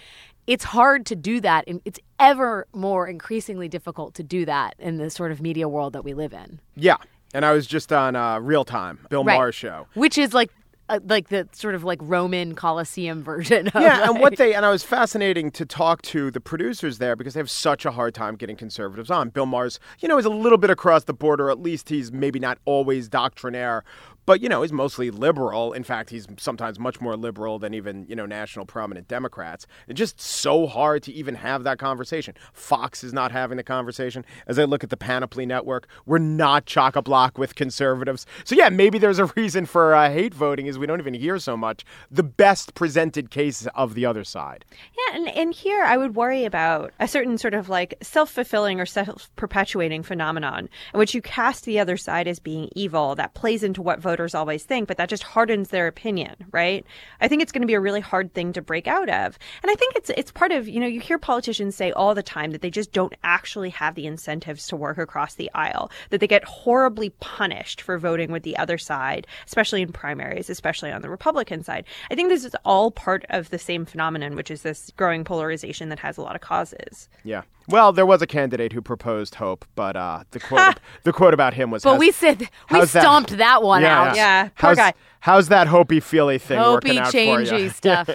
it's 0.46 0.64
hard 0.64 1.04
to 1.06 1.16
do 1.16 1.40
that 1.40 1.64
and 1.66 1.80
it's 1.84 1.98
ever 2.20 2.66
more 2.72 3.06
increasingly 3.08 3.68
difficult 3.68 4.14
to 4.14 4.22
do 4.22 4.44
that 4.44 4.74
in 4.78 4.96
the 4.98 5.10
sort 5.10 5.32
of 5.32 5.40
media 5.40 5.68
world 5.68 5.92
that 5.92 6.04
we 6.04 6.14
live 6.14 6.32
in 6.32 6.60
Yeah. 6.74 6.96
And 7.34 7.44
I 7.44 7.52
was 7.52 7.66
just 7.66 7.92
on 7.92 8.16
uh, 8.16 8.38
Real 8.38 8.64
Time, 8.64 9.00
Bill 9.10 9.24
Right. 9.24 9.34
Maher's 9.36 9.54
show. 9.54 9.86
which 9.94 10.16
is 10.16 10.32
like 10.32 10.50
uh, 10.88 11.00
like 11.08 11.28
the 11.30 11.48
sort 11.50 11.74
of 11.74 11.82
like 11.82 11.98
roman 12.00 12.54
colosseum 12.54 13.20
version 13.20 13.66
of 13.66 13.82
Yeah, 13.82 14.08
and 14.08 14.20
what 14.20 14.36
they 14.36 14.54
and 14.54 14.64
I 14.64 14.70
was 14.70 14.84
fascinating 14.84 15.50
to 15.50 15.66
talk 15.66 16.00
to 16.02 16.30
the 16.30 16.40
producers 16.40 16.98
there 16.98 17.16
because 17.16 17.34
they 17.34 17.40
have 17.40 17.50
such 17.50 17.84
a 17.84 17.90
hard 17.90 18.14
time 18.14 18.36
getting 18.36 18.54
conservatives 18.56 19.10
on. 19.10 19.30
Bill 19.30 19.46
Maher's, 19.46 19.80
you 19.98 20.06
know, 20.06 20.16
is 20.16 20.24
a 20.24 20.30
little 20.30 20.58
bit 20.58 20.70
across 20.70 21.02
the 21.04 21.12
border. 21.12 21.50
At 21.50 21.58
least 21.60 21.88
he's 21.88 22.12
maybe 22.12 22.38
not 22.38 22.58
always 22.66 23.08
doctrinaire, 23.08 23.82
but 24.26 24.40
you 24.40 24.48
know, 24.48 24.62
he's 24.62 24.72
mostly 24.72 25.10
liberal. 25.10 25.72
In 25.72 25.84
fact, 25.84 26.10
he's 26.10 26.26
sometimes 26.36 26.78
much 26.78 27.00
more 27.00 27.16
liberal 27.16 27.58
than 27.58 27.72
even 27.72 28.04
you 28.08 28.16
know 28.16 28.26
national 28.26 28.66
prominent 28.66 29.08
Democrats. 29.08 29.66
It's 29.86 29.96
just 29.96 30.20
so 30.20 30.66
hard 30.66 31.04
to 31.04 31.12
even 31.12 31.36
have 31.36 31.62
that 31.64 31.78
conversation. 31.78 32.34
Fox 32.52 33.04
is 33.04 33.12
not 33.12 33.30
having 33.30 33.56
the 33.56 33.62
conversation. 33.62 34.24
As 34.46 34.58
I 34.58 34.64
look 34.64 34.82
at 34.82 34.90
the 34.90 34.96
Panoply 34.96 35.46
Network, 35.46 35.86
we're 36.04 36.18
not 36.18 36.66
chock 36.66 36.96
a 36.96 37.02
block 37.02 37.38
with 37.38 37.54
conservatives. 37.54 38.26
So 38.44 38.56
yeah, 38.56 38.68
maybe 38.68 38.98
there's 38.98 39.20
a 39.20 39.26
reason 39.36 39.64
for 39.64 39.94
uh, 39.94 40.10
hate 40.10 40.34
voting 40.34 40.66
is 40.66 40.78
we 40.78 40.86
don't 40.86 41.00
even 41.00 41.14
hear 41.14 41.38
so 41.38 41.56
much 41.56 41.84
the 42.10 42.24
best 42.24 42.74
presented 42.74 43.30
case 43.30 43.66
of 43.74 43.94
the 43.94 44.04
other 44.04 44.24
side. 44.24 44.64
Yeah, 44.96 45.16
and, 45.16 45.28
and 45.28 45.54
here 45.54 45.84
I 45.84 45.96
would 45.96 46.16
worry 46.16 46.44
about 46.44 46.92
a 46.98 47.06
certain 47.06 47.38
sort 47.38 47.54
of 47.54 47.68
like 47.68 47.94
self 48.02 48.30
fulfilling 48.30 48.80
or 48.80 48.86
self 48.86 49.30
perpetuating 49.36 50.02
phenomenon 50.02 50.68
in 50.92 50.98
which 50.98 51.14
you 51.14 51.22
cast 51.22 51.64
the 51.64 51.78
other 51.78 51.96
side 51.96 52.26
as 52.26 52.40
being 52.40 52.68
evil. 52.74 53.14
That 53.14 53.34
plays 53.34 53.62
into 53.62 53.82
what 53.82 54.00
voters 54.00 54.15
always 54.34 54.64
think, 54.64 54.88
but 54.88 54.96
that 54.96 55.08
just 55.08 55.22
hardens 55.22 55.68
their 55.68 55.86
opinion, 55.86 56.34
right? 56.52 56.84
I 57.20 57.28
think 57.28 57.42
it's 57.42 57.52
going 57.52 57.62
to 57.62 57.66
be 57.66 57.74
a 57.74 57.80
really 57.80 58.00
hard 58.00 58.32
thing 58.34 58.52
to 58.54 58.62
break 58.62 58.86
out 58.86 59.08
of. 59.08 59.38
And 59.62 59.70
I 59.70 59.74
think 59.74 59.94
it's 59.96 60.10
it's 60.10 60.30
part 60.32 60.52
of, 60.52 60.68
you 60.68 60.80
know, 60.80 60.86
you 60.86 61.00
hear 61.00 61.18
politicians 61.18 61.74
say 61.76 61.92
all 61.92 62.14
the 62.14 62.22
time 62.22 62.50
that 62.52 62.62
they 62.62 62.70
just 62.70 62.92
don't 62.92 63.14
actually 63.24 63.70
have 63.70 63.94
the 63.94 64.06
incentives 64.06 64.66
to 64.68 64.76
work 64.76 64.98
across 64.98 65.34
the 65.34 65.50
aisle, 65.54 65.90
that 66.10 66.20
they 66.20 66.26
get 66.26 66.44
horribly 66.44 67.10
punished 67.20 67.80
for 67.80 67.98
voting 67.98 68.30
with 68.32 68.42
the 68.42 68.56
other 68.56 68.78
side, 68.78 69.26
especially 69.46 69.82
in 69.82 69.92
primaries, 69.92 70.48
especially 70.50 70.90
on 70.92 71.02
the 71.02 71.10
Republican 71.10 71.62
side. 71.62 71.84
I 72.10 72.14
think 72.14 72.28
this 72.28 72.44
is 72.44 72.56
all 72.64 72.90
part 72.90 73.24
of 73.30 73.50
the 73.50 73.58
same 73.58 73.84
phenomenon, 73.84 74.34
which 74.36 74.50
is 74.50 74.62
this 74.62 74.90
growing 74.96 75.24
polarization 75.24 75.88
that 75.90 75.98
has 76.00 76.16
a 76.16 76.22
lot 76.22 76.34
of 76.34 76.40
causes. 76.42 77.08
Yeah. 77.24 77.42
Well, 77.68 77.92
there 77.92 78.06
was 78.06 78.22
a 78.22 78.28
candidate 78.28 78.72
who 78.72 78.80
proposed 78.80 79.34
hope, 79.34 79.64
but 79.74 79.96
uh, 79.96 80.22
the 80.30 80.38
quote 80.38 80.76
the 81.02 81.12
quote 81.12 81.34
about 81.34 81.52
him 81.52 81.72
was. 81.72 81.82
but 81.82 81.98
we 81.98 82.12
said 82.12 82.38
we 82.40 82.46
how's 82.68 82.92
that- 82.92 83.02
stomped 83.02 83.36
that, 83.38 83.60
one 83.64 83.82
Yeah, 83.82 84.02
out 84.02 84.05
Yeah, 84.14 84.44
poor 84.44 84.52
how's, 84.54 84.76
guy. 84.76 84.94
How's 85.20 85.48
that 85.48 85.66
hopey 85.66 86.02
feely 86.02 86.38
thing 86.38 86.58
Hopey, 86.58 86.72
working 86.72 86.98
out 86.98 87.12
for 87.12 87.18
changey 87.18 87.62
you? 87.62 87.68
stuff. 87.70 88.08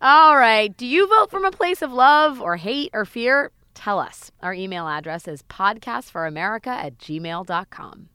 All 0.00 0.36
right. 0.36 0.76
Do 0.76 0.86
you 0.86 1.06
vote 1.06 1.30
from 1.30 1.44
a 1.44 1.50
place 1.50 1.82
of 1.82 1.92
love 1.92 2.40
or 2.40 2.56
hate 2.56 2.90
or 2.92 3.04
fear? 3.04 3.52
Tell 3.74 3.98
us. 3.98 4.32
Our 4.42 4.54
email 4.54 4.88
address 4.88 5.28
is 5.28 5.42
podcastforamerica 5.44 6.66
at 6.66 6.98
gmail.com. 6.98 8.08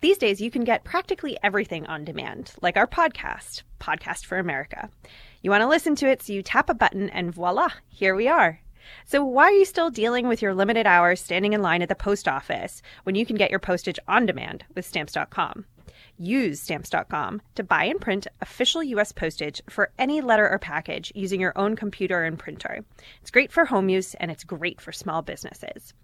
These 0.00 0.18
days, 0.18 0.40
you 0.40 0.50
can 0.50 0.62
get 0.62 0.84
practically 0.84 1.36
everything 1.42 1.84
on 1.86 2.04
demand, 2.04 2.52
like 2.62 2.76
our 2.76 2.86
podcast, 2.86 3.64
Podcast 3.80 4.26
for 4.26 4.38
America. 4.38 4.88
You 5.42 5.50
want 5.50 5.62
to 5.62 5.68
listen 5.68 5.96
to 5.96 6.08
it, 6.08 6.22
so 6.22 6.32
you 6.32 6.42
tap 6.42 6.70
a 6.70 6.74
button, 6.74 7.10
and 7.10 7.34
voila, 7.34 7.68
here 7.88 8.14
we 8.14 8.28
are. 8.28 8.60
So, 9.06 9.24
why 9.24 9.46
are 9.46 9.52
you 9.52 9.64
still 9.64 9.90
dealing 9.90 10.28
with 10.28 10.40
your 10.40 10.54
limited 10.54 10.86
hours 10.86 11.20
standing 11.20 11.52
in 11.52 11.62
line 11.62 11.82
at 11.82 11.88
the 11.88 11.94
post 11.94 12.28
office 12.28 12.80
when 13.02 13.16
you 13.16 13.26
can 13.26 13.36
get 13.36 13.50
your 13.50 13.58
postage 13.58 13.98
on 14.06 14.24
demand 14.24 14.64
with 14.74 14.86
Stamps.com? 14.86 15.64
Use 16.18 16.60
Stamps.com 16.60 17.40
to 17.54 17.62
buy 17.62 17.84
and 17.84 18.00
print 18.00 18.26
official 18.40 18.82
U.S. 18.82 19.12
postage 19.12 19.62
for 19.70 19.90
any 19.98 20.20
letter 20.20 20.48
or 20.48 20.58
package 20.58 21.12
using 21.14 21.40
your 21.40 21.56
own 21.56 21.76
computer 21.76 22.24
and 22.24 22.36
printer. 22.36 22.84
It's 23.20 23.30
great 23.30 23.52
for 23.52 23.64
home 23.64 23.88
use 23.88 24.14
and 24.14 24.30
it's 24.30 24.42
great 24.42 24.80
for 24.80 24.90
small 24.90 25.22
businesses. 25.22 25.94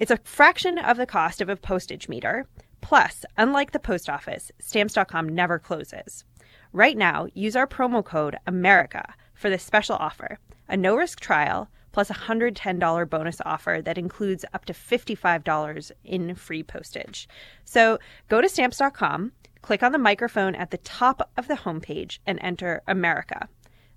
It's 0.00 0.10
a 0.10 0.18
fraction 0.24 0.78
of 0.78 0.96
the 0.96 1.06
cost 1.06 1.40
of 1.40 1.48
a 1.48 1.56
postage 1.56 2.08
meter. 2.08 2.46
Plus, 2.80 3.24
unlike 3.36 3.70
the 3.70 3.78
post 3.78 4.10
office, 4.10 4.50
stamps.com 4.58 5.28
never 5.28 5.60
closes. 5.60 6.24
Right 6.72 6.96
now, 6.96 7.28
use 7.32 7.54
our 7.54 7.66
promo 7.66 8.04
code 8.04 8.36
AMERICA 8.46 9.14
for 9.32 9.48
this 9.48 9.62
special 9.62 9.96
offer 9.96 10.38
a 10.68 10.76
no 10.76 10.96
risk 10.96 11.20
trial 11.20 11.68
plus 11.96 12.10
a 12.10 12.14
$110 12.14 13.08
bonus 13.08 13.40
offer 13.46 13.80
that 13.82 13.96
includes 13.96 14.44
up 14.52 14.66
to 14.66 14.74
$55 14.74 15.92
in 16.04 16.34
free 16.34 16.62
postage. 16.62 17.26
So 17.64 17.98
go 18.28 18.42
to 18.42 18.50
stamps.com, 18.50 19.32
click 19.62 19.82
on 19.82 19.92
the 19.92 19.98
microphone 19.98 20.54
at 20.54 20.70
the 20.70 20.76
top 20.76 21.30
of 21.38 21.48
the 21.48 21.54
homepage, 21.54 22.18
and 22.26 22.38
enter 22.42 22.82
America. 22.86 23.48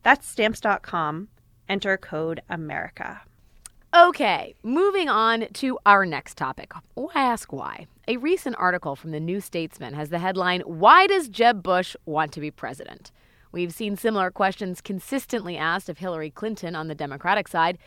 That's 0.02 0.26
stamps.com. 0.26 1.28
Enter 1.68 1.98
code 1.98 2.40
AMERICA. 2.50 3.20
Okay, 3.94 4.56
moving 4.64 5.10
on 5.10 5.48
to 5.56 5.78
our 5.86 6.06
next 6.06 6.38
topic. 6.38 6.72
Why 6.94 7.12
ask 7.16 7.52
why? 7.52 7.88
A 8.08 8.16
recent 8.16 8.56
article 8.58 8.96
from 8.96 9.12
the 9.12 9.20
New 9.20 9.42
Statesman 9.42 9.94
has 9.94 10.10
the 10.10 10.20
headline 10.20 10.62
Why 10.62 11.06
Does 11.06 11.28
Jeb 11.28 11.62
Bush 11.62 11.98
Want 12.06 12.32
to 12.32 12.40
Be 12.40 12.50
President? 12.50 13.12
We've 13.52 13.74
seen 13.74 13.98
similar 13.98 14.32
questions 14.32 14.82
consistently 14.82 15.58
asked 15.58 15.90
of 15.90 15.98
Hillary 15.98 16.30
Clinton 16.30 16.76
on 16.76 16.88
the 16.88 16.96
Democratic 16.96 17.48
side. 17.48 17.78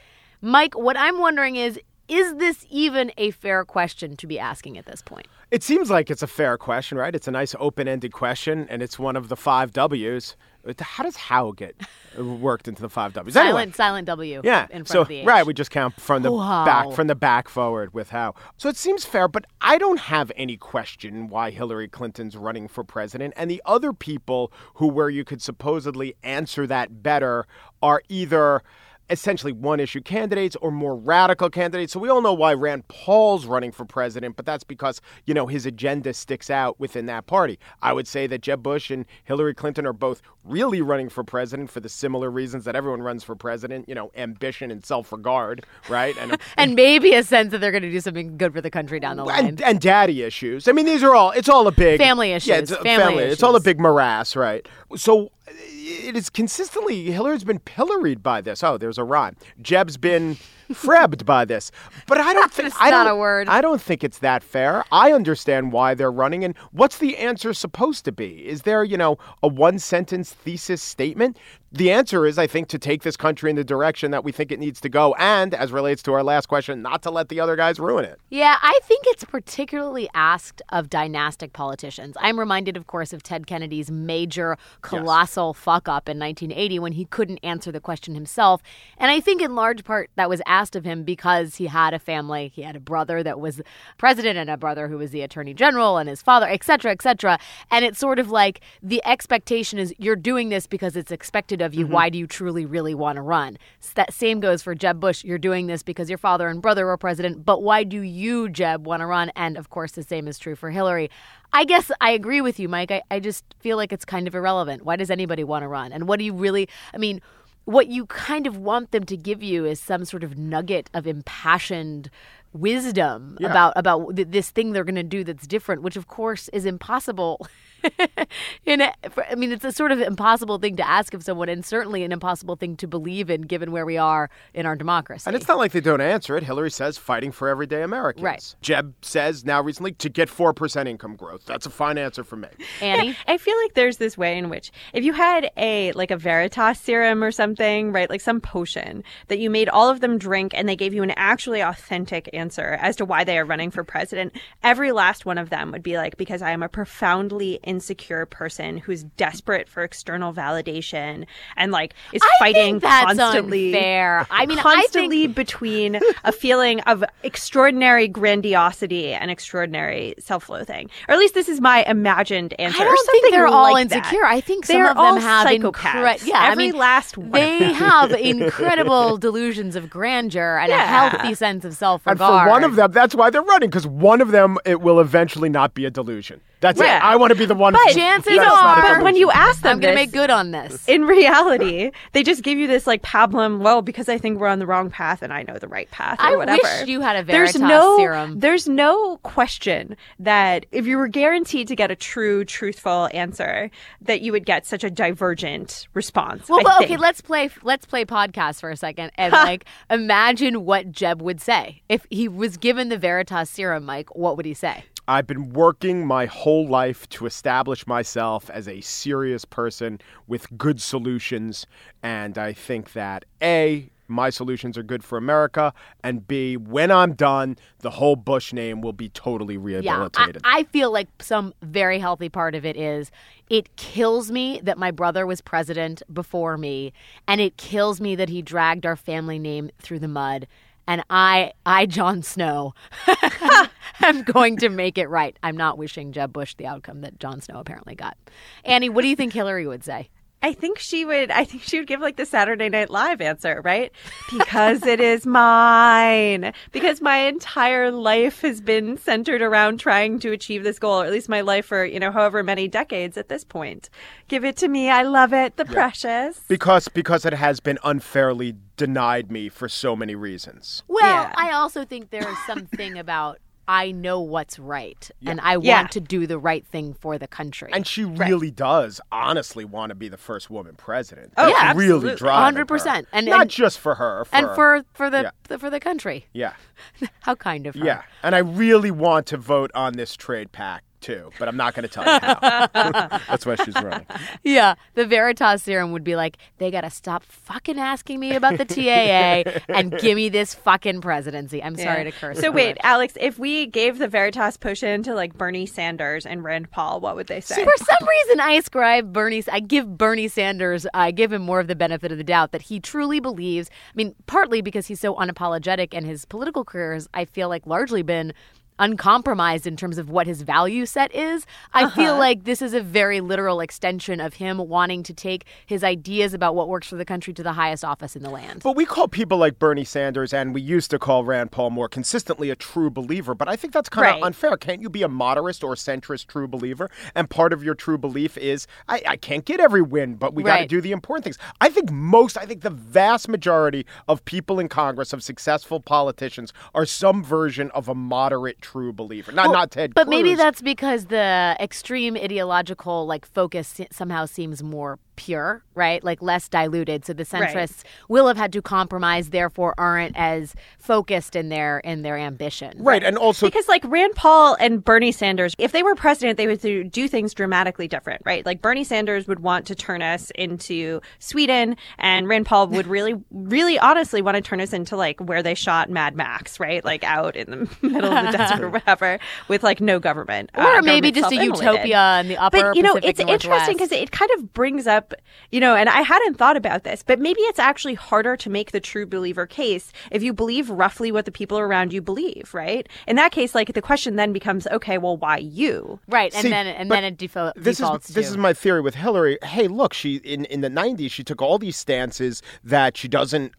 Mike, 0.40 0.76
what 0.76 0.96
I'm 0.96 1.20
wondering 1.20 1.56
is 1.56 1.78
is 2.12 2.36
this 2.36 2.66
even 2.70 3.10
a 3.16 3.30
fair 3.30 3.64
question 3.64 4.16
to 4.16 4.26
be 4.26 4.38
asking 4.38 4.76
at 4.78 4.86
this 4.86 5.00
point? 5.02 5.26
It 5.50 5.62
seems 5.62 5.90
like 5.90 6.10
it's 6.10 6.22
a 6.22 6.26
fair 6.26 6.56
question, 6.58 6.98
right? 6.98 7.14
It's 7.14 7.28
a 7.28 7.30
nice 7.30 7.54
open-ended 7.58 8.12
question, 8.12 8.66
and 8.70 8.82
it's 8.82 8.98
one 8.98 9.16
of 9.16 9.28
the 9.28 9.36
five 9.36 9.72
W's. 9.72 10.36
How 10.78 11.02
does 11.02 11.16
how 11.16 11.50
get 11.52 11.74
worked 12.18 12.68
into 12.68 12.82
the 12.82 12.88
five 12.88 13.12
W's? 13.14 13.36
Anyway. 13.36 13.50
Silent, 13.52 13.76
silent 13.76 14.06
W 14.06 14.40
Yeah. 14.44 14.64
in 14.70 14.84
front 14.84 14.88
so 14.88 15.00
of 15.02 15.08
the 15.08 15.18
H. 15.18 15.26
right, 15.26 15.44
we 15.44 15.52
just 15.52 15.70
count 15.70 16.00
from 16.00 16.22
the 16.22 16.30
Wow. 16.30 16.64
back 16.64 16.92
from 16.92 17.06
the 17.08 17.14
back 17.16 17.48
forward 17.48 17.92
with 17.92 18.10
how. 18.10 18.34
So 18.56 18.68
it 18.68 18.76
seems 18.76 19.04
fair, 19.04 19.26
but 19.28 19.44
I 19.60 19.76
don't 19.78 19.98
have 20.00 20.30
any 20.36 20.56
question 20.56 21.28
why 21.28 21.50
Hillary 21.50 21.88
Clinton's 21.88 22.36
running 22.36 22.68
for 22.68 22.84
president, 22.84 23.34
and 23.36 23.50
the 23.50 23.60
other 23.66 23.92
people 23.92 24.52
who 24.74 24.86
where 24.86 25.10
you 25.10 25.24
could 25.24 25.42
supposedly 25.42 26.14
answer 26.22 26.66
that 26.66 27.02
better 27.02 27.46
are 27.82 28.02
either 28.08 28.62
essentially 29.10 29.52
one 29.52 29.80
issue 29.80 30.00
candidates 30.00 30.56
or 30.56 30.70
more 30.70 30.96
radical 30.96 31.50
candidates. 31.50 31.92
So 31.92 32.00
we 32.00 32.08
all 32.08 32.22
know 32.22 32.32
why 32.32 32.54
Rand 32.54 32.88
Paul's 32.88 33.46
running 33.46 33.72
for 33.72 33.84
president, 33.84 34.36
but 34.36 34.46
that's 34.46 34.64
because, 34.64 35.00
you 35.26 35.34
know, 35.34 35.46
his 35.46 35.66
agenda 35.66 36.14
sticks 36.14 36.50
out 36.50 36.80
within 36.80 37.06
that 37.06 37.26
party. 37.26 37.58
I 37.82 37.92
would 37.92 38.08
say 38.08 38.26
that 38.28 38.40
Jeb 38.40 38.62
Bush 38.62 38.90
and 38.90 39.04
Hillary 39.24 39.54
Clinton 39.54 39.86
are 39.86 39.92
both 39.92 40.22
really 40.44 40.82
running 40.82 41.08
for 41.08 41.22
president 41.22 41.70
for 41.70 41.80
the 41.80 41.88
similar 41.88 42.30
reasons 42.30 42.64
that 42.64 42.74
everyone 42.74 43.02
runs 43.02 43.22
for 43.22 43.36
president, 43.36 43.88
you 43.88 43.94
know, 43.94 44.10
ambition 44.16 44.70
and 44.70 44.84
self-regard, 44.84 45.64
right? 45.88 46.16
And 46.18 46.36
and 46.56 46.74
maybe 46.74 47.14
a 47.14 47.22
sense 47.22 47.52
that 47.52 47.58
they're 47.58 47.70
going 47.70 47.82
to 47.82 47.90
do 47.90 48.00
something 48.00 48.36
good 48.36 48.52
for 48.52 48.60
the 48.60 48.70
country 48.70 48.98
down 48.98 49.16
the 49.16 49.24
line. 49.24 49.46
and, 49.46 49.62
and 49.62 49.80
daddy 49.80 50.22
issues. 50.22 50.66
I 50.68 50.72
mean, 50.72 50.86
these 50.86 51.02
are 51.02 51.14
all. 51.14 51.30
It's 51.32 51.48
all 51.48 51.66
a 51.68 51.72
big 51.72 51.98
Family 52.00 52.30
Yeah, 52.30 52.36
issues, 52.36 52.70
it's 52.70 52.72
a 52.72 52.82
family 52.82 53.24
It's 53.24 53.42
all 53.42 53.56
a 53.56 53.60
big 53.60 53.78
morass, 53.78 54.34
right? 54.34 54.66
So 54.96 55.30
it 55.48 56.16
is 56.16 56.30
consistently 56.30 57.04
Hillary's 57.10 57.44
been 57.44 57.58
pilloried 57.58 58.22
by 58.22 58.40
this. 58.40 58.62
Oh, 58.62 58.78
there's 58.78 58.91
a 58.98 59.04
rhyme. 59.04 59.36
Jeb's 59.60 59.96
been 59.96 60.36
frebbed 60.74 61.24
by 61.24 61.44
this, 61.44 61.70
but 62.06 62.18
I 62.18 62.32
don't 62.32 62.52
think 62.52 62.74
not 62.78 62.90
don't, 62.90 63.06
a 63.06 63.16
word. 63.16 63.48
I 63.48 63.60
don't 63.60 63.80
think 63.80 64.04
it's 64.04 64.18
that 64.18 64.42
fair. 64.42 64.84
I 64.92 65.12
understand 65.12 65.72
why 65.72 65.94
they're 65.94 66.12
running, 66.12 66.44
and 66.44 66.56
what's 66.72 66.98
the 66.98 67.16
answer 67.16 67.54
supposed 67.54 68.04
to 68.04 68.12
be? 68.12 68.46
Is 68.46 68.62
there, 68.62 68.84
you 68.84 68.96
know, 68.96 69.18
a 69.42 69.48
one 69.48 69.78
sentence 69.78 70.32
thesis 70.32 70.82
statement? 70.82 71.36
The 71.74 71.90
answer 71.90 72.26
is, 72.26 72.38
I 72.38 72.46
think, 72.46 72.68
to 72.68 72.78
take 72.78 73.02
this 73.02 73.16
country 73.16 73.48
in 73.48 73.56
the 73.56 73.64
direction 73.64 74.10
that 74.10 74.24
we 74.24 74.30
think 74.30 74.52
it 74.52 74.60
needs 74.60 74.78
to 74.82 74.90
go, 74.90 75.14
and 75.18 75.54
as 75.54 75.72
relates 75.72 76.02
to 76.02 76.12
our 76.12 76.22
last 76.22 76.46
question, 76.46 76.82
not 76.82 77.02
to 77.04 77.10
let 77.10 77.30
the 77.30 77.40
other 77.40 77.56
guys 77.56 77.80
ruin 77.80 78.04
it. 78.04 78.20
Yeah, 78.28 78.58
I 78.60 78.78
think 78.82 79.04
it's 79.06 79.24
particularly 79.24 80.06
asked 80.12 80.60
of 80.68 80.90
dynastic 80.90 81.54
politicians. 81.54 82.14
I'm 82.20 82.38
reminded, 82.38 82.76
of 82.76 82.86
course, 82.88 83.14
of 83.14 83.22
Ted 83.22 83.46
Kennedy's 83.46 83.90
major, 83.90 84.58
colossal 84.82 85.54
fuck 85.54 85.88
up 85.88 86.10
in 86.10 86.18
1980 86.18 86.78
when 86.78 86.92
he 86.92 87.06
couldn't 87.06 87.38
answer 87.42 87.72
the 87.72 87.80
question 87.80 88.14
himself. 88.14 88.62
And 88.98 89.10
I 89.10 89.20
think 89.20 89.40
in 89.40 89.54
large 89.54 89.82
part 89.82 90.10
that 90.16 90.28
was 90.28 90.42
asked 90.46 90.61
asked 90.62 90.76
of 90.76 90.84
him 90.84 91.02
because 91.02 91.56
he 91.56 91.66
had 91.66 91.92
a 91.92 91.98
family. 91.98 92.52
He 92.54 92.62
had 92.62 92.76
a 92.76 92.80
brother 92.80 93.22
that 93.24 93.40
was 93.40 93.60
president 93.98 94.38
and 94.38 94.48
a 94.48 94.56
brother 94.56 94.86
who 94.86 94.96
was 94.96 95.10
the 95.10 95.22
attorney 95.22 95.54
general 95.54 95.98
and 95.98 96.08
his 96.08 96.22
father, 96.22 96.46
et 96.48 96.62
cetera, 96.62 96.92
et 96.92 97.02
cetera. 97.02 97.36
And 97.68 97.84
it's 97.84 97.98
sort 97.98 98.20
of 98.20 98.30
like 98.30 98.60
the 98.80 99.02
expectation 99.04 99.80
is 99.80 99.92
you're 99.98 100.14
doing 100.14 100.50
this 100.50 100.68
because 100.68 100.94
it's 100.96 101.10
expected 101.10 101.60
of 101.60 101.74
you. 101.74 101.84
Mm-hmm. 101.84 101.94
Why 101.94 102.10
do 102.10 102.18
you 102.18 102.28
truly, 102.28 102.64
really 102.64 102.94
want 102.94 103.16
to 103.16 103.22
run? 103.22 103.58
S- 103.82 103.92
That 103.94 104.14
same 104.14 104.38
goes 104.38 104.62
for 104.62 104.74
Jeb 104.76 105.00
Bush. 105.00 105.24
You're 105.24 105.36
doing 105.38 105.66
this 105.66 105.82
because 105.82 106.08
your 106.08 106.18
father 106.18 106.46
and 106.48 106.62
brother 106.62 106.86
were 106.86 106.96
president, 106.96 107.44
but 107.44 107.60
why 107.60 107.82
do 107.82 108.00
you, 108.00 108.48
Jeb, 108.48 108.86
want 108.86 109.00
to 109.00 109.06
run? 109.06 109.32
And 109.34 109.56
of 109.56 109.68
course, 109.68 109.92
the 109.92 110.04
same 110.04 110.28
is 110.28 110.38
true 110.38 110.54
for 110.54 110.70
Hillary. 110.70 111.10
I 111.52 111.64
guess 111.64 111.90
I 112.00 112.12
agree 112.12 112.40
with 112.40 112.60
you, 112.60 112.68
Mike. 112.68 112.92
I, 112.92 113.02
I 113.10 113.18
just 113.18 113.44
feel 113.58 113.76
like 113.76 113.92
it's 113.92 114.04
kind 114.04 114.28
of 114.28 114.34
irrelevant. 114.34 114.84
Why 114.84 114.94
does 114.96 115.10
anybody 115.10 115.44
want 115.44 115.64
to 115.64 115.68
run? 115.68 115.92
And 115.92 116.06
what 116.06 116.18
do 116.20 116.24
you 116.24 116.32
really, 116.32 116.68
I 116.94 116.98
mean, 116.98 117.20
what 117.64 117.86
you 117.88 118.06
kind 118.06 118.46
of 118.46 118.56
want 118.56 118.90
them 118.90 119.04
to 119.04 119.16
give 119.16 119.42
you 119.42 119.64
is 119.64 119.80
some 119.80 120.04
sort 120.04 120.24
of 120.24 120.36
nugget 120.36 120.90
of 120.94 121.06
impassioned 121.06 122.10
wisdom 122.52 123.36
Yeah. 123.40 123.50
about 123.50 123.72
about 123.76 124.16
th- 124.16 124.28
this 124.28 124.50
thing 124.50 124.72
they're 124.72 124.84
going 124.84 124.94
to 124.96 125.02
do 125.02 125.24
that's 125.24 125.46
different, 125.46 125.82
which 125.82 125.96
of 125.96 126.06
course 126.08 126.48
is 126.48 126.66
impossible. 126.66 127.46
in 128.66 128.80
a, 128.80 128.92
for- 129.10 129.24
I 129.26 129.34
mean, 129.34 129.52
it's 129.52 129.64
a 129.64 129.72
sort 129.72 129.92
of 129.92 130.00
impossible 130.00 130.58
thing 130.58 130.76
to 130.76 130.88
ask 130.88 131.14
of 131.14 131.22
someone, 131.22 131.48
and 131.48 131.64
certainly 131.64 132.04
an 132.04 132.12
impossible 132.12 132.56
thing 132.56 132.76
to 132.78 132.86
believe 132.86 133.30
in, 133.30 133.42
given 133.42 133.72
where 133.72 133.86
we 133.86 133.96
are 133.96 134.30
in 134.54 134.66
our 134.66 134.76
democracy. 134.76 135.24
And 135.26 135.36
it's 135.36 135.48
not 135.48 135.58
like 135.58 135.72
they 135.72 135.80
don't 135.80 136.00
answer 136.00 136.36
it. 136.36 136.42
Hillary 136.42 136.70
says 136.70 136.98
fighting 136.98 137.32
for 137.32 137.48
everyday 137.48 137.82
Americans. 137.82 138.24
Right. 138.24 138.54
Jeb 138.60 138.94
says 139.02 139.44
now 139.44 139.60
recently 139.62 139.92
to 139.92 140.08
get 140.08 140.28
4% 140.28 140.88
income 140.88 141.16
growth. 141.16 141.44
That's 141.46 141.66
a 141.66 141.70
fine 141.70 141.98
answer 141.98 142.24
for 142.24 142.36
me. 142.36 142.48
Annie. 142.80 143.16
I 143.26 143.38
feel 143.38 143.56
like 143.62 143.74
there's 143.74 143.96
this 143.96 144.18
way 144.18 144.36
in 144.38 144.48
which 144.50 144.70
if 144.92 145.04
you 145.04 145.12
had 145.12 145.50
a 145.56 145.92
like 145.92 146.10
a 146.10 146.16
Veritas 146.16 146.78
serum 146.80 147.22
or 147.22 147.30
something, 147.30 147.92
right, 147.92 148.08
like 148.10 148.20
some 148.20 148.40
potion 148.40 149.02
that 149.28 149.38
you 149.38 149.50
made 149.50 149.68
all 149.68 149.88
of 149.88 150.00
them 150.00 150.18
drink 150.18 150.52
and 150.54 150.68
they 150.68 150.76
gave 150.76 150.94
you 150.94 151.02
an 151.02 151.12
actually 151.16 151.60
authentic 151.60 152.28
answer 152.32 152.78
as 152.80 152.96
to 152.96 153.04
why 153.04 153.24
they 153.24 153.38
are 153.38 153.44
running 153.44 153.70
for 153.70 153.84
president, 153.84 154.34
every 154.62 154.92
last 154.92 155.26
one 155.26 155.38
of 155.38 155.50
them 155.50 155.72
would 155.72 155.82
be 155.82 155.96
like 155.96 156.16
because 156.16 156.42
I 156.42 156.50
am 156.50 156.62
a 156.62 156.68
profoundly 156.68 157.58
insecure 157.72 158.26
person 158.26 158.76
who's 158.76 159.02
desperate 159.16 159.66
for 159.66 159.82
external 159.82 160.32
validation 160.34 161.24
and 161.56 161.72
like 161.72 161.94
is 162.12 162.20
I 162.22 162.28
fighting 162.38 162.80
think 162.80 162.82
that's 162.82 163.06
constantly 163.18 163.74
unfair. 163.74 164.26
I 164.30 164.44
mean, 164.44 164.58
I 164.58 164.62
constantly 164.62 165.22
think 165.24 165.36
between 165.36 165.98
a 166.24 166.32
feeling 166.32 166.80
of 166.80 167.02
extraordinary 167.22 168.08
grandiosity 168.08 169.14
and 169.14 169.30
extraordinary 169.30 170.14
self-loathing, 170.18 170.90
or 171.08 171.14
at 171.14 171.18
least 171.18 171.32
this 171.34 171.48
is 171.48 171.60
my 171.62 171.82
imagined 171.84 172.52
answer. 172.58 172.82
I 172.82 172.84
or 172.84 172.88
don't 172.88 173.06
think 173.10 173.22
something 173.24 173.30
they're 173.30 173.46
all 173.46 173.72
like 173.72 173.88
that. 173.88 173.96
insecure. 173.98 174.24
I 174.26 174.40
think 174.42 174.66
some 174.66 174.76
They're 174.76 174.90
of 174.90 174.96
them 174.96 175.04
all 175.06 175.16
have 175.16 175.46
psychopaths. 175.46 175.72
incre- 176.18 176.26
yeah, 176.26 176.50
every 176.50 176.64
I 176.64 176.68
mean, 176.68 176.78
last 176.78 177.16
one. 177.16 177.30
They 177.30 177.72
have 177.72 178.12
incredible 178.12 179.16
delusions 179.16 179.76
of 179.76 179.88
grandeur 179.88 180.58
and 180.58 180.70
a 180.70 180.76
healthy 180.78 181.34
sense 181.34 181.64
of 181.64 181.74
self-regard. 181.74 182.20
And 182.20 182.44
for 182.44 182.50
one 182.50 182.64
of 182.64 182.76
them, 182.76 182.92
that's 182.92 183.14
why 183.14 183.30
they're 183.30 183.42
running, 183.42 183.70
because 183.70 183.86
one 183.86 184.20
of 184.20 184.30
them, 184.30 184.58
it 184.66 184.80
will 184.82 185.00
eventually 185.00 185.48
not 185.48 185.72
be 185.74 185.84
a 185.86 185.90
delusion. 185.90 186.40
That's 186.62 186.78
Right. 186.80 186.96
it. 186.96 187.02
I 187.04 187.16
want 187.16 187.32
to 187.32 187.38
be 187.38 187.44
the 187.44 187.54
one. 187.56 187.72
But 187.74 187.92
chances 187.92 188.36
that's 188.36 188.46
not 188.48 188.78
are- 188.78 188.94
but 188.94 189.02
when 189.04 189.16
you 189.16 189.30
ask 189.32 189.60
them, 189.62 189.72
I'm 189.72 189.80
going 189.80 189.92
to 189.94 190.00
make 190.00 190.12
good 190.12 190.30
on 190.30 190.52
this. 190.52 190.88
In 190.88 191.04
reality, 191.04 191.90
they 192.12 192.22
just 192.22 192.42
give 192.42 192.56
you 192.56 192.66
this 192.68 192.86
like 192.86 193.02
pablum. 193.02 193.58
Well, 193.58 193.82
because 193.82 194.08
I 194.08 194.16
think 194.16 194.38
we're 194.38 194.46
on 194.46 194.60
the 194.60 194.66
wrong 194.66 194.88
path, 194.88 195.22
and 195.22 195.32
I 195.32 195.42
know 195.42 195.58
the 195.58 195.66
right 195.68 195.90
path, 195.90 196.20
or 196.20 196.26
I 196.26 196.36
whatever. 196.36 196.60
wish 196.62 196.88
you 196.88 197.00
had 197.00 197.16
a 197.16 197.24
there's 197.24 197.52
Veritas 197.56 197.60
no, 197.60 197.96
serum. 197.98 198.38
There's 198.38 198.68
no 198.68 199.16
question 199.18 199.96
that 200.20 200.64
if 200.72 200.86
you 200.86 200.96
were 200.96 201.08
guaranteed 201.08 201.66
to 201.68 201.76
get 201.76 201.90
a 201.90 201.96
true, 201.96 202.44
truthful 202.44 203.08
answer, 203.12 203.70
that 204.00 204.20
you 204.20 204.30
would 204.32 204.46
get 204.46 204.64
such 204.64 204.84
a 204.84 204.90
divergent 204.90 205.88
response. 205.94 206.48
Well, 206.48 206.60
I 206.60 206.62
well, 206.62 206.82
okay, 206.84 206.96
let's 206.96 207.20
play 207.20 207.50
let's 207.64 207.86
play 207.86 208.04
podcast 208.04 208.60
for 208.60 208.70
a 208.70 208.76
second 208.76 209.10
and 209.16 209.32
like 209.32 209.64
imagine 209.90 210.64
what 210.64 210.92
Jeb 210.92 211.20
would 211.20 211.40
say 211.40 211.82
if 211.88 212.06
he 212.08 212.28
was 212.28 212.56
given 212.56 212.88
the 212.88 212.98
Veritas 212.98 213.50
serum. 213.50 213.84
Mike, 213.84 214.14
what 214.14 214.36
would 214.36 214.46
he 214.46 214.54
say? 214.54 214.84
I've 215.12 215.26
been 215.26 215.50
working 215.50 216.06
my 216.06 216.24
whole 216.24 216.66
life 216.66 217.06
to 217.10 217.26
establish 217.26 217.86
myself 217.86 218.48
as 218.48 218.66
a 218.66 218.80
serious 218.80 219.44
person 219.44 220.00
with 220.26 220.56
good 220.56 220.80
solutions. 220.80 221.66
And 222.02 222.38
I 222.38 222.54
think 222.54 222.94
that 222.94 223.26
A, 223.42 223.90
my 224.08 224.30
solutions 224.30 224.78
are 224.78 224.82
good 224.82 225.04
for 225.04 225.18
America. 225.18 225.74
And 226.02 226.26
B, 226.26 226.56
when 226.56 226.90
I'm 226.90 227.12
done, 227.12 227.58
the 227.80 227.90
whole 227.90 228.16
Bush 228.16 228.54
name 228.54 228.80
will 228.80 228.94
be 228.94 229.10
totally 229.10 229.58
rehabilitated. 229.58 230.40
Yeah, 230.42 230.50
I. 230.50 230.60
I 230.60 230.64
feel 230.64 230.90
like 230.90 231.08
some 231.20 231.52
very 231.60 231.98
healthy 231.98 232.30
part 232.30 232.54
of 232.54 232.64
it 232.64 232.78
is 232.78 233.10
it 233.50 233.76
kills 233.76 234.30
me 234.30 234.60
that 234.62 234.78
my 234.78 234.90
brother 234.90 235.26
was 235.26 235.42
president 235.42 236.02
before 236.10 236.56
me, 236.56 236.94
and 237.28 237.38
it 237.38 237.58
kills 237.58 238.00
me 238.00 238.16
that 238.16 238.30
he 238.30 238.40
dragged 238.40 238.86
our 238.86 238.96
family 238.96 239.38
name 239.38 239.70
through 239.78 239.98
the 239.98 240.08
mud. 240.08 240.46
And 240.86 241.02
I, 241.10 241.52
I, 241.64 241.86
Jon 241.86 242.22
Snow, 242.22 242.74
am 244.02 244.22
going 244.22 244.56
to 244.58 244.68
make 244.68 244.98
it 244.98 245.08
right. 245.08 245.36
I'm 245.42 245.56
not 245.56 245.78
wishing 245.78 246.12
Jeb 246.12 246.32
Bush 246.32 246.54
the 246.54 246.66
outcome 246.66 247.02
that 247.02 247.18
Jon 247.18 247.40
Snow 247.40 247.58
apparently 247.58 247.94
got. 247.94 248.16
Annie, 248.64 248.88
what 248.88 249.02
do 249.02 249.08
you 249.08 249.16
think 249.16 249.32
Hillary 249.32 249.66
would 249.66 249.84
say? 249.84 250.08
I 250.42 250.52
think 250.52 250.78
she 250.78 251.04
would. 251.04 251.30
I 251.30 251.44
think 251.44 251.62
she 251.62 251.78
would 251.78 251.86
give 251.86 252.00
like 252.00 252.16
the 252.16 252.26
Saturday 252.26 252.68
Night 252.68 252.90
Live 252.90 253.20
answer, 253.20 253.60
right? 253.64 253.92
Because 254.30 254.84
it 254.84 255.00
is 255.00 255.24
mine. 255.24 256.52
Because 256.72 257.00
my 257.00 257.18
entire 257.18 257.90
life 257.90 258.40
has 258.40 258.60
been 258.60 258.96
centered 258.98 259.40
around 259.42 259.78
trying 259.78 260.18
to 260.20 260.32
achieve 260.32 260.64
this 260.64 260.78
goal, 260.78 261.02
or 261.02 261.04
at 261.04 261.12
least 261.12 261.28
my 261.28 261.40
life 261.40 261.66
for 261.66 261.84
you 261.84 262.00
know 262.00 262.10
however 262.10 262.42
many 262.42 262.68
decades 262.68 263.16
at 263.16 263.28
this 263.28 263.44
point. 263.44 263.88
Give 264.28 264.44
it 264.44 264.56
to 264.58 264.68
me. 264.68 264.90
I 264.90 265.02
love 265.02 265.32
it. 265.32 265.56
The 265.56 265.64
precious. 265.64 266.40
because 266.48 266.88
because 266.88 267.24
it 267.24 267.34
has 267.34 267.60
been 267.60 267.78
unfairly 267.84 268.56
denied 268.76 269.30
me 269.30 269.48
for 269.48 269.68
so 269.68 269.94
many 269.94 270.14
reasons. 270.14 270.82
Well, 270.88 271.22
Yeah. 271.24 271.32
I 271.36 271.52
also 271.52 271.84
think 271.84 272.10
there 272.10 272.28
is 272.28 272.38
something 272.46 272.98
about 272.98 273.38
I 273.68 273.92
know 273.92 274.20
what's 274.20 274.58
right, 274.58 275.10
and 275.24 275.40
I 275.40 275.56
Yeah. 275.56 275.78
want 275.82 275.92
to 275.92 276.00
do 276.00 276.26
the 276.26 276.38
right 276.38 276.66
thing 276.66 276.94
for 276.94 277.16
the 277.18 277.28
country. 277.28 277.70
And 277.72 277.86
she 277.86 278.04
really 278.04 278.50
does 278.50 279.00
honestly 279.12 279.64
want 279.64 279.90
to 279.90 279.94
be 279.94 280.08
the 280.08 280.16
first 280.16 280.50
woman 280.50 280.74
president. 280.76 281.32
Oh, 281.36 281.46
That's 281.48 281.76
really 281.78 281.92
absolutely. 281.94 282.16
driving 282.18 282.42
100%. 282.66 283.06
And- 283.12 283.26
not 283.26 283.40
and- 283.42 283.50
just 283.50 283.78
for 283.78 283.94
her, 283.96 284.24
for, 284.24 284.34
and 284.36 284.46
for 284.54 284.84
for 284.94 285.10
the, 285.10 285.22
Yeah. 285.22 285.30
the 285.48 285.58
for 285.58 285.70
the 285.70 285.80
country. 285.80 286.26
yeah, 286.32 286.54
How 287.20 287.34
kind 287.36 287.66
of 287.66 287.74
her. 287.76 287.84
yeah. 287.84 288.02
And 288.22 288.34
I 288.34 288.38
really 288.38 288.90
want 288.90 289.26
to 289.28 289.36
vote 289.36 289.70
on 289.74 289.94
this 289.94 290.16
trade 290.16 290.52
pact 290.52 290.84
too, 291.02 291.30
but 291.38 291.48
I'm 291.48 291.56
not 291.56 291.74
going 291.74 291.88
to 291.88 291.88
tell 291.88 292.04
you 292.04 292.18
how. 292.20 292.68
That's 293.28 293.44
why 293.44 293.56
she's 293.56 293.74
running. 293.74 294.06
Yeah, 294.44 294.76
the 294.94 295.04
Veritas 295.04 295.62
serum 295.62 295.92
would 295.92 296.04
be 296.04 296.14
like, 296.14 296.38
they 296.58 296.70
got 296.70 296.82
to 296.82 296.90
stop 296.90 297.24
fucking 297.24 297.78
asking 297.78 298.20
me 298.20 298.34
about 298.34 298.58
the 298.58 298.64
TAA 298.64 299.60
and 299.68 299.98
give 299.98 300.16
me 300.16 300.28
this 300.28 300.54
fucking 300.54 301.00
presidency. 301.00 301.62
I'm 301.62 301.76
sorry 301.76 302.04
to 302.04 302.12
curse. 302.12 302.38
So 302.38 302.52
so 302.52 302.56
wait, 302.56 302.76
much. 302.76 302.78
Alex, 302.84 303.14
if 303.20 303.38
we 303.38 303.66
gave 303.66 303.98
the 303.98 304.08
Veritas 304.08 304.56
potion 304.56 305.02
to 305.04 305.14
like 305.14 305.34
Bernie 305.34 305.66
Sanders 305.66 306.26
and 306.26 306.44
Rand 306.44 306.70
Paul, 306.70 307.00
what 307.00 307.16
would 307.16 307.26
they 307.26 307.40
say? 307.40 307.64
For 307.64 307.72
some 307.76 308.08
reason, 308.08 308.40
I 308.40 308.52
ascribe 308.52 309.12
Bernie. 309.12 309.42
I 309.50 309.60
give 309.60 309.96
Bernie 309.96 310.28
Sanders. 310.28 310.86
I 310.94 311.10
give 311.10 311.32
him 311.32 311.42
more 311.42 311.60
of 311.60 311.66
the 311.66 311.76
benefit 311.76 312.12
of 312.12 312.18
the 312.18 312.24
doubt 312.24 312.52
that 312.52 312.62
he 312.62 312.80
truly 312.80 313.20
believes. 313.20 313.70
I 313.70 313.96
mean, 313.96 314.14
partly 314.26 314.60
because 314.60 314.86
he's 314.86 315.00
so 315.00 315.14
unapologetic, 315.14 315.88
and 315.92 316.06
his 316.06 316.24
political 316.24 316.64
career 316.64 316.94
has, 316.94 317.08
I 317.14 317.24
feel 317.24 317.48
like, 317.48 317.66
largely 317.66 318.02
been 318.02 318.34
uncompromised 318.78 319.66
in 319.66 319.76
terms 319.76 319.98
of 319.98 320.10
what 320.10 320.26
his 320.26 320.42
value 320.42 320.86
set 320.86 321.14
is. 321.14 321.46
I 321.72 321.90
feel 321.90 322.12
uh-huh. 322.12 322.18
like 322.18 322.44
this 322.44 322.62
is 322.62 322.74
a 322.74 322.80
very 322.80 323.20
literal 323.20 323.60
extension 323.60 324.20
of 324.20 324.34
him 324.34 324.58
wanting 324.58 325.02
to 325.04 325.14
take 325.14 325.44
his 325.66 325.84
ideas 325.84 326.34
about 326.34 326.54
what 326.54 326.68
works 326.68 326.88
for 326.88 326.96
the 326.96 327.04
country 327.04 327.32
to 327.34 327.42
the 327.42 327.52
highest 327.52 327.84
office 327.84 328.16
in 328.16 328.22
the 328.22 328.30
land. 328.30 328.62
But 328.62 328.76
we 328.76 328.84
call 328.84 329.08
people 329.08 329.38
like 329.38 329.58
Bernie 329.58 329.84
Sanders, 329.84 330.32
and 330.32 330.54
we 330.54 330.60
used 330.60 330.90
to 330.90 330.98
call 330.98 331.24
Rand 331.24 331.52
Paul 331.52 331.70
more 331.70 331.88
consistently 331.88 332.50
a 332.50 332.56
true 332.56 332.90
believer. 332.90 333.34
But 333.34 333.48
I 333.48 333.56
think 333.56 333.72
that's 333.72 333.88
kind 333.88 334.06
of 334.06 334.12
Right. 334.14 334.22
unfair. 334.22 334.56
Can't 334.56 334.82
you 334.82 334.88
be 334.88 335.02
a 335.02 335.08
moderate 335.08 335.62
or 335.62 335.74
centrist 335.74 336.26
true 336.26 336.48
believer? 336.48 336.90
And 337.14 337.28
part 337.28 337.52
of 337.52 337.62
your 337.62 337.74
true 337.74 337.98
belief 337.98 338.38
is 338.38 338.66
I, 338.88 339.02
I 339.06 339.16
can't 339.16 339.44
get 339.44 339.60
every 339.60 339.82
win, 339.82 340.14
but 340.14 340.34
we 340.34 340.42
got 340.42 340.58
to 340.58 340.66
do 340.66 340.80
the 340.80 340.92
important 340.92 341.24
things. 341.24 341.38
I 341.60 341.68
think 341.68 341.90
most, 341.90 342.38
I 342.38 342.46
think 342.46 342.62
the 342.62 342.70
vast 342.70 343.28
majority 343.28 343.84
of 344.08 344.24
people 344.24 344.58
in 344.58 344.68
Congress, 344.68 345.12
of 345.12 345.22
successful 345.22 345.80
politicians, 345.80 346.52
are 346.74 346.86
some 346.86 347.22
version 347.22 347.70
of 347.72 347.88
a 347.88 347.94
moderate 347.94 348.61
true 348.62 348.92
believer. 348.92 349.32
Not 349.32 349.52
not 349.52 349.70
Ted 349.70 349.94
But 349.94 350.08
maybe 350.08 350.34
that's 350.34 350.62
because 350.62 351.06
the 351.06 351.56
extreme 351.60 352.16
ideological 352.16 353.06
like 353.06 353.26
focus 353.26 353.80
somehow 353.90 354.26
seems 354.26 354.62
more 354.62 354.98
pure, 355.22 355.62
right? 355.74 356.02
Like 356.02 356.20
less 356.20 356.48
diluted. 356.48 357.04
So 357.04 357.12
the 357.12 357.26
Right. 357.32 357.54
centrists 357.54 357.82
will 358.08 358.26
have 358.26 358.36
had 358.36 358.52
to 358.54 358.62
compromise, 358.62 359.30
therefore 359.30 359.74
aren't 359.78 360.16
as 360.16 360.54
focused 360.78 361.36
in 361.36 361.48
their 361.48 361.78
in 361.80 362.02
their 362.02 362.16
ambition. 362.16 362.72
right. 362.78 363.02
And 363.04 363.16
also, 363.16 363.46
because 363.46 363.68
like 363.68 363.84
Rand 363.86 364.14
Paul 364.16 364.56
and 364.58 364.84
Bernie 364.84 365.12
Sanders, 365.12 365.54
if 365.58 365.70
they 365.72 365.82
were 365.82 365.94
president, 365.94 366.36
they 366.38 366.46
would 366.46 366.60
do- 366.60 366.84
do 366.84 367.06
things 367.08 367.34
dramatically 367.34 367.86
different, 367.86 368.22
right? 368.24 368.44
Like 368.44 368.60
Bernie 368.60 368.82
Sanders 368.84 369.28
would 369.28 369.40
want 369.40 369.66
to 369.66 369.74
turn 369.74 370.02
us 370.02 370.30
into 370.34 371.00
Sweden, 371.20 371.76
and 371.98 372.26
Rand 372.28 372.46
Paul 372.46 372.66
would 372.68 372.86
really, 372.86 373.14
really 373.30 373.78
honestly 373.78 374.22
want 374.22 374.34
to 374.36 374.40
turn 374.40 374.60
us 374.60 374.72
into 374.72 374.96
like 374.96 375.20
where 375.20 375.42
they 375.42 375.54
shot 375.54 375.88
Mad 375.90 376.16
Max, 376.16 376.58
right? 376.58 376.84
Like 376.84 377.04
out 377.04 377.36
in 377.36 377.50
the 377.50 377.68
middle 377.88 378.12
of 378.12 378.26
the 378.32 378.36
desert 378.38 378.60
or 378.62 378.70
whatever, 378.76 379.18
with 379.48 379.62
like 379.62 379.80
no 379.80 379.98
government, 380.00 380.50
Or 380.56 380.64
uh, 380.64 380.82
maybe 380.82 381.12
just 381.12 381.30
a 381.32 381.36
utopia 381.44 382.18
in 382.20 382.28
the 382.28 382.36
upper 382.36 382.60
But 382.70 382.76
you 382.76 382.82
know, 382.82 382.94
Pacific 382.94 383.10
it's 383.20 383.20
interesting 383.20 383.74
because 383.76 383.92
it 383.92 384.10
kind 384.10 384.30
of 384.36 384.52
brings 384.52 384.86
up 384.86 385.11
up, 385.12 385.20
you 385.50 385.60
know, 385.60 385.74
and 385.74 385.88
I 385.88 386.02
hadn't 386.02 386.36
thought 386.36 386.56
about 386.56 386.84
this, 386.84 387.02
but 387.02 387.18
maybe 387.20 387.40
it's 387.42 387.58
actually 387.58 387.94
harder 387.94 388.36
to 388.36 388.50
make 388.50 388.72
the 388.72 388.80
true 388.80 389.06
believer 389.06 389.46
case 389.46 389.92
if 390.10 390.22
you 390.22 390.32
believe 390.32 390.70
roughly 390.70 391.12
what 391.12 391.24
the 391.24 391.30
people 391.32 391.58
around 391.58 391.92
you 391.92 392.00
believe, 392.02 392.52
right? 392.54 392.88
In 393.06 393.16
that 393.16 393.32
case, 393.32 393.54
like 393.54 393.72
the 393.74 393.82
question 393.82 394.16
then 394.16 394.32
becomes, 394.32 394.66
okay, 394.68 394.98
well, 394.98 395.16
why 395.16 395.38
you? 395.38 396.00
Right, 396.08 396.32
and 396.34 396.42
See, 396.42 396.48
then 396.50 396.66
and 396.66 396.90
then 396.90 397.04
it 397.04 397.18
defo- 397.18 397.52
this 397.56 397.78
defaults 397.78 398.08
is 398.08 398.14
this 398.14 398.26
to- 398.26 398.32
is 398.32 398.38
my 398.38 398.52
theory 398.52 398.80
with 398.80 398.94
Hillary. 398.94 399.38
Hey, 399.42 399.68
look, 399.68 399.92
she 399.94 400.16
in 400.16 400.44
in 400.46 400.60
the 400.60 400.70
'90s 400.70 401.10
she 401.10 401.24
took 401.24 401.42
all 401.42 401.58
these 401.58 401.76
stances 401.76 402.42
that 402.64 402.96
she 402.96 403.08
doesn't 403.08 403.52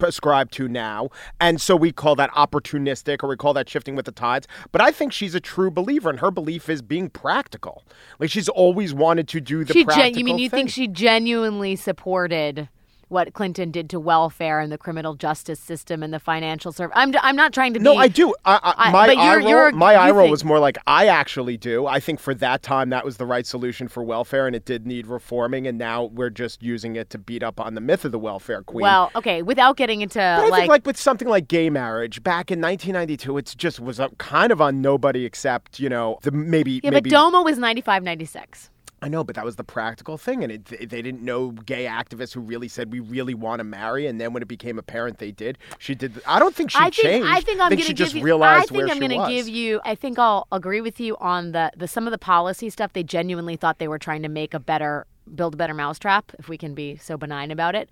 ascribe 0.00 0.50
to 0.52 0.68
now, 0.68 1.08
and 1.40 1.60
so 1.60 1.76
we 1.76 1.92
call 1.92 2.14
that 2.16 2.30
opportunistic 2.32 3.22
or 3.22 3.28
we 3.28 3.36
call 3.36 3.54
that 3.54 3.68
shifting 3.68 3.94
with 3.96 4.04
the 4.06 4.12
tides. 4.12 4.46
But 4.72 4.80
I 4.80 4.90
think 4.90 5.12
she's 5.12 5.34
a 5.34 5.40
true 5.40 5.70
believer, 5.70 6.10
and 6.10 6.20
her 6.20 6.30
belief 6.30 6.68
is 6.68 6.82
being 6.82 7.08
practical. 7.10 7.84
Like 8.18 8.30
she's 8.30 8.48
always 8.48 8.92
wanted 8.94 9.28
to 9.28 9.40
do 9.40 9.64
the 9.64 9.72
she 9.72 9.84
gen- 9.84 10.14
you 10.14 10.24
mean 10.24 10.38
you 10.38 10.48
thing. 10.50 10.58
think 10.66 10.70
she 10.70 10.86
genuinely 10.92 11.76
supported 11.76 12.68
what 13.10 13.32
Clinton 13.32 13.70
did 13.70 13.88
to 13.88 13.98
welfare 13.98 14.60
and 14.60 14.70
the 14.70 14.76
criminal 14.76 15.14
justice 15.14 15.58
system 15.58 16.02
and 16.02 16.12
the 16.12 16.18
financial 16.20 16.72
service? 16.72 16.92
I'm, 16.94 17.14
I'm 17.22 17.36
not 17.36 17.54
trying 17.54 17.72
to 17.72 17.80
No, 17.80 17.92
be. 17.94 17.98
I 18.00 18.08
do. 18.08 18.34
I, 18.44 18.56
I, 18.62 18.74
I- 18.88 18.92
my 18.92 19.06
but 19.06 19.16
eye 19.16 19.24
you're- 19.32 19.38
roll, 19.42 19.48
you're- 19.48 19.72
my 19.72 19.94
eye 19.94 20.10
roll 20.10 20.24
think- 20.24 20.30
was 20.32 20.44
more 20.44 20.58
like 20.58 20.76
I 20.86 21.06
actually 21.06 21.56
do. 21.56 21.86
I 21.86 22.00
think 22.00 22.20
for 22.20 22.34
that 22.34 22.62
time 22.62 22.90
that 22.90 23.06
was 23.06 23.16
the 23.16 23.24
right 23.24 23.46
solution 23.46 23.88
for 23.88 24.02
welfare, 24.02 24.46
and 24.46 24.54
it 24.54 24.66
did 24.66 24.86
need 24.86 25.06
reforming. 25.06 25.66
And 25.66 25.78
now 25.78 26.04
we're 26.04 26.28
just 26.28 26.62
using 26.62 26.96
it 26.96 27.08
to 27.08 27.16
beat 27.18 27.42
up 27.42 27.58
on 27.58 27.74
the 27.74 27.80
myth 27.80 28.04
of 28.04 28.12
the 28.12 28.18
welfare 28.18 28.62
queen. 28.62 28.82
Well, 28.82 29.10
okay, 29.16 29.40
without 29.40 29.78
getting 29.78 30.02
into 30.02 30.18
But 30.18 30.22
I 30.22 30.48
like, 30.48 30.60
think 30.60 30.68
like 30.68 30.86
with 30.86 30.98
something 30.98 31.28
like 31.28 31.48
gay 31.48 31.70
marriage 31.70 32.22
back 32.22 32.50
in 32.50 32.60
1992, 32.60 33.38
it 33.38 33.54
just 33.56 33.80
was 33.80 33.98
uh, 33.98 34.08
kind 34.18 34.52
of 34.52 34.60
on 34.60 34.82
nobody 34.82 35.24
except 35.24 35.80
you 35.80 35.88
know 35.88 36.18
the 36.24 36.30
maybe 36.30 36.82
yeah, 36.84 36.90
maybe 36.90 37.08
but 37.08 37.16
DOMA 37.16 37.40
was 37.40 37.56
95, 37.56 38.02
96. 38.02 38.68
I 39.00 39.08
know, 39.08 39.22
but 39.22 39.36
that 39.36 39.44
was 39.44 39.56
the 39.56 39.64
practical 39.64 40.18
thing, 40.18 40.42
and 40.42 40.52
it, 40.52 40.64
they 40.64 40.84
they 40.84 41.02
didn't 41.02 41.22
know 41.22 41.50
gay 41.52 41.84
activists 41.84 42.34
who 42.34 42.40
really 42.40 42.66
said 42.66 42.92
we 42.92 42.98
really 43.00 43.34
want 43.34 43.60
to 43.60 43.64
marry, 43.64 44.06
and 44.06 44.20
then 44.20 44.32
when 44.32 44.42
it 44.42 44.48
became 44.48 44.78
apparent 44.78 45.18
they 45.18 45.30
did, 45.30 45.56
she 45.78 45.94
did. 45.94 46.20
I 46.26 46.38
don't 46.40 46.54
think 46.54 46.70
she 46.72 46.78
I 46.78 46.90
think 46.90 46.94
changed. 46.94 47.28
I 47.28 47.40
think 47.40 47.60
I'm 47.60 47.70
gonna 47.70 47.76
give 47.76 47.96
just 47.96 48.14
you. 48.14 48.22
realized 48.22 48.72
I 48.72 48.74
where 48.74 48.88
think 48.88 49.02
I'm 49.02 49.08
going 49.08 49.20
to 49.22 49.32
give 49.32 49.48
you. 49.48 49.80
I 49.84 49.94
think 49.94 50.18
I'll 50.18 50.48
agree 50.50 50.80
with 50.80 50.98
you 50.98 51.16
on 51.18 51.52
the 51.52 51.70
the 51.76 51.86
some 51.86 52.06
of 52.06 52.10
the 52.10 52.18
policy 52.18 52.70
stuff. 52.70 52.92
They 52.92 53.04
genuinely 53.04 53.56
thought 53.56 53.78
they 53.78 53.88
were 53.88 54.00
trying 54.00 54.22
to 54.22 54.28
make 54.28 54.52
a 54.52 54.58
better, 54.60 55.06
build 55.32 55.54
a 55.54 55.56
better 55.56 55.74
mousetrap, 55.74 56.32
if 56.38 56.48
we 56.48 56.58
can 56.58 56.74
be 56.74 56.96
so 56.96 57.16
benign 57.16 57.50
about 57.52 57.76
it. 57.76 57.88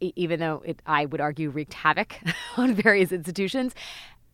E- 0.00 0.12
even 0.16 0.40
though 0.40 0.62
it, 0.66 0.82
I 0.84 1.06
would 1.06 1.20
argue, 1.22 1.48
wreaked 1.48 1.72
havoc 1.74 2.16
on 2.58 2.74
various 2.74 3.12
institutions. 3.12 3.74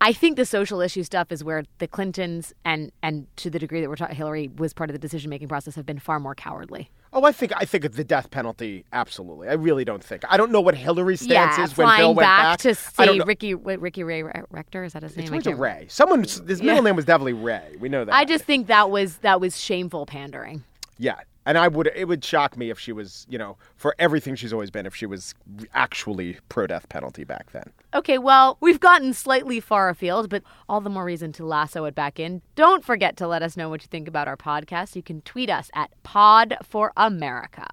I 0.02 0.12
think 0.14 0.36
the 0.36 0.46
social 0.46 0.80
issue 0.80 1.02
stuff 1.02 1.30
is 1.30 1.44
where 1.44 1.64
the 1.78 1.86
Clintons 1.86 2.54
and 2.64 2.90
and 3.02 3.26
to 3.36 3.50
the 3.50 3.58
degree 3.58 3.80
that 3.82 3.88
we're 3.90 3.96
talking, 3.96 4.16
Hillary 4.16 4.48
was 4.56 4.72
part 4.72 4.88
of 4.88 4.92
the 4.94 4.98
decision 4.98 5.28
making 5.28 5.48
process 5.48 5.74
have 5.74 5.84
been 5.84 5.98
far 5.98 6.18
more 6.18 6.34
cowardly. 6.34 6.90
Oh, 7.12 7.24
I 7.24 7.32
think 7.32 7.52
I 7.56 7.64
think 7.64 7.84
of 7.84 7.96
the 7.96 8.04
death 8.04 8.30
penalty. 8.30 8.84
Absolutely, 8.92 9.48
I 9.48 9.54
really 9.54 9.84
don't 9.84 10.02
think. 10.02 10.22
I 10.30 10.36
don't 10.36 10.52
know 10.52 10.60
what 10.60 10.74
Hillary's 10.74 11.20
stance 11.20 11.58
yeah, 11.58 11.64
is 11.64 11.76
when 11.76 11.94
Bill 11.98 12.14
went 12.14 12.24
back, 12.24 12.42
back. 12.44 12.58
to 12.60 12.74
see. 12.74 13.20
Ricky 13.20 13.54
what, 13.54 13.80
Ricky 13.80 14.02
Ray 14.04 14.22
Rector 14.22 14.84
is 14.84 14.92
that 14.94 15.02
his 15.02 15.16
name? 15.16 15.24
It's 15.24 15.30
I 15.30 15.34
went 15.34 15.44
can't 15.44 15.56
to 15.56 15.60
remember. 15.62 15.80
Ray. 15.82 15.86
Someone, 15.88 16.20
his 16.22 16.40
middle 16.62 16.66
Yeah. 16.76 16.80
name 16.80 16.96
was 16.96 17.04
definitely 17.04 17.32
Ray. 17.34 17.76
We 17.78 17.88
know 17.88 18.04
that. 18.04 18.14
I 18.14 18.24
just 18.24 18.44
think 18.44 18.68
that 18.68 18.90
was 18.90 19.16
that 19.18 19.40
was 19.40 19.60
shameful 19.60 20.06
pandering. 20.06 20.64
yeah, 20.98 21.16
and 21.46 21.58
I 21.58 21.68
would. 21.68 21.90
It 21.94 22.06
would 22.06 22.24
shock 22.24 22.56
me 22.56 22.70
if 22.70 22.78
she 22.78 22.92
was, 22.92 23.26
you 23.28 23.38
know, 23.38 23.56
for 23.76 23.94
everything 23.98 24.34
she's 24.34 24.52
always 24.52 24.70
been, 24.70 24.86
if 24.86 24.94
she 24.94 25.06
was 25.06 25.34
actually 25.74 26.38
pro 26.48 26.66
death 26.66 26.88
penalty 26.88 27.24
back 27.24 27.52
then. 27.52 27.72
Okay, 27.94 28.18
well, 28.18 28.56
we've 28.60 28.80
gotten 28.80 29.12
slightly 29.12 29.60
far 29.60 29.88
afield, 29.88 30.28
but 30.28 30.42
all 30.68 30.80
the 30.80 30.90
more 30.90 31.04
reason 31.04 31.32
to 31.32 31.46
lasso 31.46 31.84
it 31.84 31.94
back 31.94 32.20
in. 32.20 32.42
Don't 32.54 32.84
forget 32.84 33.16
to 33.18 33.26
let 33.26 33.42
us 33.42 33.56
know 33.56 33.68
what 33.68 33.82
you 33.82 33.88
think 33.88 34.08
about 34.08 34.28
our 34.28 34.36
podcast. 34.36 34.96
You 34.96 35.02
can 35.02 35.22
tweet 35.22 35.50
us 35.50 35.70
at 35.74 35.90
Pod 36.02 36.56
for 36.62 36.92
America. 36.96 37.66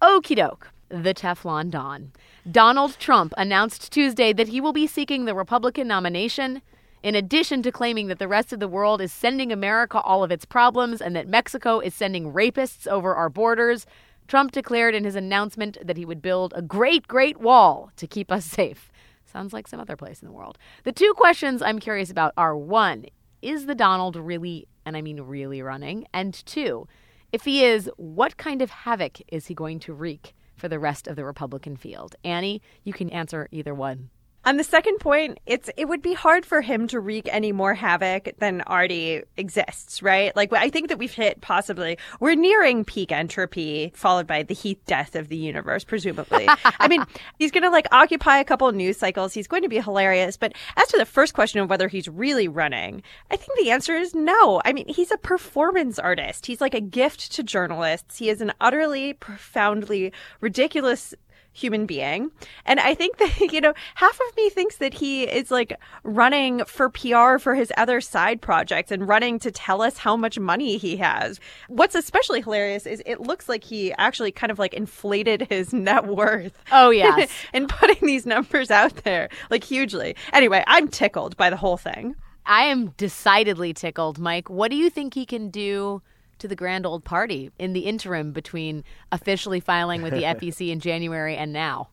Okie 0.00 0.36
doke. 0.36 0.70
The 0.88 1.14
Teflon 1.14 1.70
Don. 1.70 2.12
Donald 2.50 2.98
Trump 2.98 3.32
announced 3.38 3.90
Tuesday 3.90 4.34
that 4.34 4.48
he 4.48 4.60
will 4.60 4.74
be 4.74 4.86
seeking 4.86 5.24
the 5.24 5.34
Republican 5.34 5.88
nomination. 5.88 6.60
In 7.02 7.16
addition 7.16 7.62
to 7.62 7.72
claiming 7.72 8.06
that 8.06 8.20
the 8.20 8.28
rest 8.28 8.52
of 8.52 8.60
the 8.60 8.68
world 8.68 9.00
is 9.00 9.12
sending 9.12 9.50
America 9.50 10.00
all 10.00 10.22
of 10.22 10.30
its 10.30 10.44
problems 10.44 11.00
and 11.00 11.16
that 11.16 11.26
Mexico 11.26 11.80
is 11.80 11.94
sending 11.94 12.32
rapists 12.32 12.86
over 12.86 13.16
our 13.16 13.28
borders, 13.28 13.86
Trump 14.28 14.52
declared 14.52 14.94
in 14.94 15.02
his 15.02 15.16
announcement 15.16 15.78
that 15.82 15.96
he 15.96 16.04
would 16.04 16.22
build 16.22 16.52
a 16.54 16.62
great, 16.62 17.08
great 17.08 17.38
wall 17.38 17.90
to 17.96 18.06
keep 18.06 18.30
us 18.30 18.44
safe. 18.44 18.92
Sounds 19.24 19.52
like 19.52 19.66
some 19.66 19.80
other 19.80 19.96
place 19.96 20.22
in 20.22 20.28
the 20.28 20.32
world. 20.32 20.58
The 20.84 20.92
two 20.92 21.12
questions 21.16 21.60
I'm 21.60 21.80
curious 21.80 22.10
about 22.10 22.34
are 22.36 22.56
one, 22.56 23.06
is 23.40 23.66
the 23.66 23.74
Donald 23.74 24.14
really, 24.14 24.68
and 24.86 24.96
I 24.96 25.02
mean 25.02 25.20
really 25.22 25.60
running? 25.60 26.06
And 26.14 26.32
two, 26.32 26.86
if 27.32 27.44
he 27.44 27.64
is, 27.64 27.90
what 27.96 28.36
kind 28.36 28.62
of 28.62 28.70
havoc 28.70 29.18
is 29.26 29.46
he 29.46 29.54
going 29.54 29.80
to 29.80 29.92
wreak 29.92 30.34
for 30.54 30.68
the 30.68 30.78
rest 30.78 31.08
of 31.08 31.16
the 31.16 31.24
Republican 31.24 31.76
field? 31.76 32.14
Annie, 32.22 32.62
you 32.84 32.92
can 32.92 33.10
answer 33.10 33.48
either 33.50 33.74
one. 33.74 34.10
On 34.44 34.56
the 34.56 34.64
second 34.64 34.98
point, 34.98 35.38
it's 35.46 35.70
it 35.76 35.84
would 35.84 36.02
be 36.02 36.14
hard 36.14 36.44
for 36.44 36.62
him 36.62 36.88
to 36.88 36.98
wreak 36.98 37.28
any 37.30 37.52
more 37.52 37.74
havoc 37.74 38.30
than 38.38 38.62
already 38.62 39.22
exists, 39.36 40.02
right? 40.02 40.34
Like 40.34 40.52
I 40.52 40.68
think 40.68 40.88
that 40.88 40.98
we've 40.98 41.12
hit 41.12 41.40
possibly 41.40 41.96
we're 42.18 42.34
nearing 42.34 42.84
peak 42.84 43.12
entropy, 43.12 43.92
followed 43.94 44.26
by 44.26 44.42
the 44.42 44.54
heat 44.54 44.84
death 44.84 45.14
of 45.14 45.28
the 45.28 45.36
universe, 45.36 45.84
presumably. 45.84 46.48
I 46.48 46.88
mean, 46.88 47.04
he's 47.38 47.52
going 47.52 47.62
to 47.62 47.70
like 47.70 47.86
occupy 47.92 48.38
a 48.38 48.44
couple 48.44 48.66
of 48.66 48.74
news 48.74 48.96
cycles. 48.96 49.32
He's 49.32 49.46
going 49.46 49.62
to 49.62 49.68
be 49.68 49.80
hilarious. 49.80 50.36
But 50.36 50.54
as 50.76 50.88
to 50.88 50.98
the 50.98 51.06
first 51.06 51.34
question 51.34 51.60
of 51.60 51.70
whether 51.70 51.86
he's 51.86 52.08
really 52.08 52.48
running, 52.48 53.02
I 53.30 53.36
think 53.36 53.56
the 53.58 53.70
answer 53.70 53.94
is 53.94 54.12
no. 54.12 54.60
I 54.64 54.72
mean, 54.72 54.88
he's 54.88 55.12
a 55.12 55.18
performance 55.18 56.00
artist. 56.00 56.46
He's 56.46 56.60
like 56.60 56.74
a 56.74 56.80
gift 56.80 57.30
to 57.32 57.44
journalists. 57.44 58.18
He 58.18 58.28
is 58.28 58.40
an 58.40 58.52
utterly, 58.60 59.12
profoundly 59.12 60.12
ridiculous 60.40 61.14
human 61.52 61.86
being. 61.86 62.30
And 62.64 62.80
I 62.80 62.94
think 62.94 63.18
that, 63.18 63.40
you 63.52 63.60
know, 63.60 63.74
half 63.94 64.14
of 64.14 64.36
me 64.36 64.50
thinks 64.50 64.76
that 64.78 64.94
he 64.94 65.24
is 65.24 65.50
like 65.50 65.78
running 66.02 66.64
for 66.64 66.88
PR 66.88 67.38
for 67.38 67.54
his 67.54 67.72
other 67.76 68.00
side 68.00 68.40
projects 68.40 68.90
and 68.90 69.06
running 69.06 69.38
to 69.40 69.50
tell 69.50 69.82
us 69.82 69.98
how 69.98 70.16
much 70.16 70.38
money 70.38 70.76
he 70.78 70.96
has. 70.96 71.40
What's 71.68 71.94
especially 71.94 72.40
hilarious 72.40 72.86
is 72.86 73.02
it 73.06 73.20
looks 73.20 73.48
like 73.48 73.64
he 73.64 73.92
actually 73.94 74.32
kind 74.32 74.50
of 74.50 74.58
like 74.58 74.74
inflated 74.74 75.46
his 75.48 75.72
net 75.72 76.06
worth. 76.06 76.58
Oh, 76.70 76.90
yes. 76.90 77.30
and 77.52 77.68
putting 77.68 78.06
these 78.06 78.26
numbers 78.26 78.70
out 78.70 78.96
there, 79.04 79.28
like 79.50 79.64
hugely. 79.64 80.16
Anyway, 80.32 80.64
I'm 80.66 80.88
tickled 80.88 81.36
by 81.36 81.50
the 81.50 81.56
whole 81.56 81.76
thing. 81.76 82.14
I 82.44 82.64
am 82.64 82.88
decidedly 82.96 83.72
tickled, 83.72 84.18
Mike. 84.18 84.50
What 84.50 84.70
do 84.70 84.76
you 84.76 84.90
think 84.90 85.14
he 85.14 85.24
can 85.24 85.48
do 85.50 86.02
to 86.42 86.48
the 86.48 86.56
grand 86.56 86.84
old 86.84 87.04
party 87.04 87.52
in 87.58 87.72
the 87.72 87.80
interim 87.80 88.32
between 88.32 88.82
officially 89.12 89.60
filing 89.60 90.02
with 90.02 90.12
the 90.12 90.22
FEC 90.24 90.70
in 90.70 90.80
January 90.80 91.36
and 91.36 91.52
now? 91.52 91.88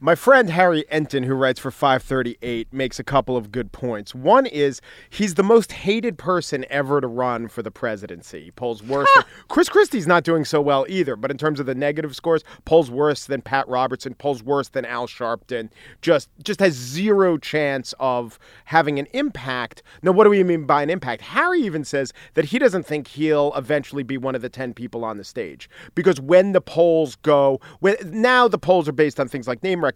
My 0.00 0.14
friend 0.14 0.50
Harry 0.50 0.84
Enten, 0.90 1.24
who 1.24 1.34
writes 1.34 1.60
for 1.60 1.70
538, 1.70 2.72
makes 2.72 2.98
a 2.98 3.04
couple 3.04 3.36
of 3.36 3.52
good 3.52 3.70
points. 3.70 4.14
One 4.14 4.44
is 4.46 4.80
he's 5.08 5.34
the 5.34 5.42
most 5.42 5.72
hated 5.72 6.18
person 6.18 6.64
ever 6.68 7.00
to 7.00 7.06
run 7.06 7.48
for 7.48 7.62
the 7.62 7.70
presidency. 7.70 8.44
He 8.44 8.50
polls 8.50 8.82
worse. 8.82 9.08
than, 9.14 9.22
Chris 9.48 9.68
Christie's 9.68 10.06
not 10.06 10.24
doing 10.24 10.44
so 10.44 10.60
well 10.60 10.84
either, 10.88 11.14
but 11.14 11.30
in 11.30 11.38
terms 11.38 11.60
of 11.60 11.66
the 11.66 11.74
negative 11.74 12.16
scores, 12.16 12.42
polls 12.64 12.90
worse 12.90 13.26
than 13.26 13.40
Pat 13.40 13.68
Robertson, 13.68 14.14
polls 14.14 14.42
worse 14.42 14.68
than 14.68 14.84
Al 14.84 15.06
Sharpton. 15.06 15.70
Just 16.02 16.28
just 16.42 16.60
has 16.60 16.74
zero 16.74 17.38
chance 17.38 17.94
of 18.00 18.38
having 18.64 18.98
an 18.98 19.06
impact. 19.12 19.82
Now, 20.02 20.12
what 20.12 20.24
do 20.24 20.30
we 20.30 20.42
mean 20.42 20.66
by 20.66 20.82
an 20.82 20.90
impact? 20.90 21.22
Harry 21.22 21.60
even 21.60 21.84
says 21.84 22.12
that 22.34 22.46
he 22.46 22.58
doesn't 22.58 22.84
think 22.84 23.08
he'll 23.08 23.54
eventually 23.54 24.02
be 24.02 24.18
one 24.18 24.34
of 24.34 24.42
the 24.42 24.48
10 24.48 24.74
people 24.74 25.04
on 25.04 25.18
the 25.18 25.24
stage 25.24 25.70
because 25.94 26.20
when 26.20 26.52
the 26.52 26.60
polls 26.60 27.16
go, 27.16 27.60
when, 27.80 27.96
now 28.04 28.48
the 28.48 28.58
polls 28.58 28.88
are 28.88 28.92
based 28.92 29.20
on 29.20 29.28
things 29.28 29.46
like 29.46 29.62
name 29.62 29.84
recognition. 29.84 29.93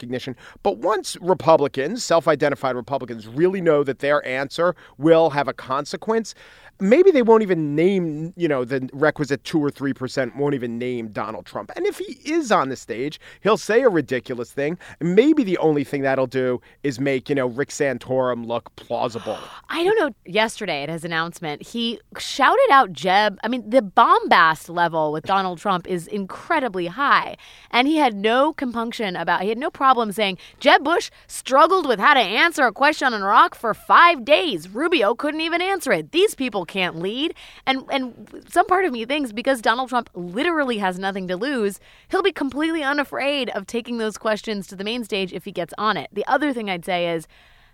But 0.62 0.78
once 0.78 1.16
Republicans, 1.20 2.04
self 2.04 2.28
identified 2.28 2.76
Republicans, 2.76 3.26
really 3.26 3.60
know 3.60 3.84
that 3.84 4.00
their 4.00 4.24
answer 4.26 4.74
will 4.96 5.30
have 5.30 5.48
a 5.48 5.52
consequence, 5.52 6.34
maybe 6.80 7.10
they 7.10 7.22
won't 7.22 7.42
even 7.42 7.74
name, 7.74 8.32
you 8.36 8.48
know, 8.48 8.64
the 8.64 8.88
requisite 8.92 9.44
two 9.44 9.62
or 9.62 9.70
three 9.70 9.92
percent 9.92 10.36
won't 10.36 10.54
even 10.54 10.78
name 10.78 11.08
Donald 11.08 11.46
Trump. 11.46 11.70
And 11.76 11.86
if 11.86 11.98
he 11.98 12.18
is 12.24 12.52
on 12.52 12.68
the 12.68 12.76
stage, 12.76 13.20
he'll 13.40 13.56
say 13.56 13.82
a 13.82 13.88
ridiculous 13.88 14.52
thing. 14.52 14.78
Maybe 15.00 15.42
the 15.42 15.58
only 15.58 15.84
thing 15.84 16.02
that'll 16.02 16.26
do 16.26 16.60
is 16.82 17.00
make, 17.00 17.28
you 17.28 17.34
know, 17.34 17.46
Rick 17.46 17.70
Santorum 17.70 18.46
look 18.46 18.74
plausible. 18.76 19.38
I 19.68 19.84
don't 19.84 19.98
know. 19.98 20.10
Yesterday 20.24 20.82
at 20.82 20.88
his 20.88 21.04
announcement, 21.04 21.62
he 21.62 22.00
shouted 22.18 22.68
out 22.70 22.92
Jeb. 22.92 23.38
I 23.42 23.48
mean, 23.48 23.68
the 23.68 23.82
bombast 23.82 24.68
level 24.68 25.12
with 25.12 25.24
Donald 25.24 25.58
Trump 25.58 25.86
is 25.86 26.06
incredibly 26.06 26.86
high. 26.86 27.36
And 27.70 27.88
he 27.88 27.96
had 27.96 28.14
no 28.14 28.52
compunction 28.52 29.16
about, 29.16 29.42
he 29.42 29.48
had 29.48 29.58
no 29.58 29.70
problem 29.78 30.10
saying, 30.12 30.36
Jeb 30.58 30.82
Bush 30.82 31.08
struggled 31.28 31.86
with 31.86 32.00
how 32.00 32.12
to 32.12 32.20
answer 32.20 32.64
a 32.64 32.72
question 32.72 33.14
on 33.14 33.22
Iraq 33.22 33.54
for 33.54 33.72
five 33.72 34.24
days. 34.24 34.68
Rubio 34.68 35.14
couldn't 35.14 35.40
even 35.40 35.62
answer 35.62 35.92
it. 35.92 36.10
These 36.10 36.34
people 36.34 36.66
can't 36.66 36.96
lead. 36.96 37.32
And, 37.64 37.84
and 37.90 38.44
some 38.50 38.66
part 38.66 38.84
of 38.84 38.92
me 38.92 39.04
thinks 39.04 39.32
because 39.32 39.62
Donald 39.62 39.88
Trump 39.88 40.10
literally 40.14 40.78
has 40.78 40.98
nothing 40.98 41.28
to 41.28 41.36
lose, 41.36 41.78
he'll 42.10 42.24
be 42.24 42.32
completely 42.32 42.82
unafraid 42.82 43.50
of 43.50 43.66
taking 43.66 43.98
those 43.98 44.18
questions 44.18 44.66
to 44.66 44.76
the 44.76 44.84
main 44.84 45.04
stage 45.04 45.32
if 45.32 45.44
he 45.44 45.52
gets 45.52 45.72
on 45.78 45.96
it. 45.96 46.10
The 46.12 46.26
other 46.26 46.52
thing 46.52 46.68
I'd 46.68 46.84
say 46.84 47.14
is, 47.14 47.28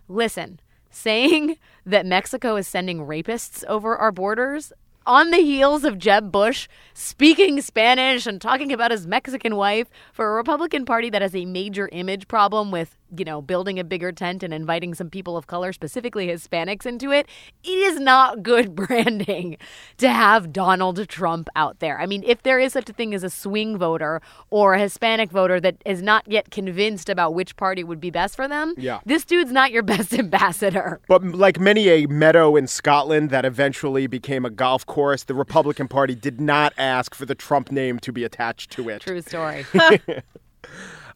listen, 0.06 0.60
saying 0.90 1.56
that 1.86 2.04
Mexico 2.04 2.56
is 2.56 2.68
sending 2.68 2.98
rapists 2.98 3.64
over 3.64 3.96
our 3.96 4.12
borders, 4.12 4.72
on 5.06 5.30
the 5.30 5.38
heels 5.38 5.84
of 5.84 5.98
Jeb 5.98 6.32
Bush 6.32 6.68
speaking 6.94 7.60
Spanish 7.60 8.26
and 8.26 8.40
talking 8.40 8.72
about 8.72 8.90
his 8.90 9.06
Mexican 9.06 9.56
wife 9.56 9.88
for 10.12 10.32
a 10.32 10.36
Republican 10.36 10.84
Party 10.84 11.10
that 11.10 11.22
has 11.22 11.34
a 11.34 11.44
major 11.44 11.88
image 11.92 12.28
problem 12.28 12.70
with, 12.70 12.96
you 13.18 13.24
know, 13.24 13.40
building 13.42 13.78
a 13.78 13.84
bigger 13.84 14.12
tent 14.12 14.42
and 14.42 14.52
inviting 14.54 14.94
some 14.94 15.10
people 15.10 15.36
of 15.36 15.46
color, 15.46 15.72
specifically 15.72 16.28
Hispanics, 16.28 16.86
into 16.86 17.10
it, 17.12 17.26
it 17.62 17.68
is 17.68 17.98
not 18.00 18.42
good 18.42 18.74
branding 18.76 19.56
to 19.98 20.08
have 20.10 20.52
Donald 20.52 21.08
Trump 21.08 21.48
out 21.56 21.78
there. 21.80 22.00
I 22.00 22.06
mean, 22.06 22.22
if 22.26 22.42
there 22.42 22.58
is 22.58 22.72
such 22.72 22.88
a 22.90 22.92
thing 22.92 23.14
as 23.14 23.22
a 23.24 23.30
swing 23.30 23.76
voter 23.78 24.20
or 24.50 24.74
a 24.74 24.78
Hispanic 24.80 25.30
voter 25.30 25.60
that 25.60 25.76
is 25.84 26.02
not 26.02 26.24
yet 26.26 26.50
convinced 26.50 27.08
about 27.08 27.34
which 27.34 27.56
party 27.56 27.84
would 27.84 28.00
be 28.00 28.10
best 28.10 28.36
for 28.36 28.48
them, 28.48 28.74
Yeah. 28.76 29.00
this 29.06 29.24
dude's 29.24 29.52
not 29.52 29.70
your 29.72 29.82
best 29.94 30.12
ambassador. 30.14 31.00
But 31.08 31.24
like 31.24 31.58
many 31.60 31.88
a 31.88 32.06
meadow 32.06 32.56
in 32.56 32.66
Scotland 32.66 33.30
that 33.30 33.44
eventually 33.44 34.06
became 34.06 34.44
a 34.44 34.50
golf 34.50 34.86
course, 34.86 35.22
the 35.24 35.34
Republican 35.34 35.88
Party 35.88 36.14
did 36.14 36.40
not 36.40 36.72
ask 36.78 37.14
for 37.14 37.26
the 37.26 37.34
Trump 37.34 37.70
name 37.70 37.98
to 38.00 38.12
be 38.12 38.24
attached 38.24 38.70
to 38.72 38.88
it. 38.88 39.02
True 39.02 39.20
story. 39.22 39.64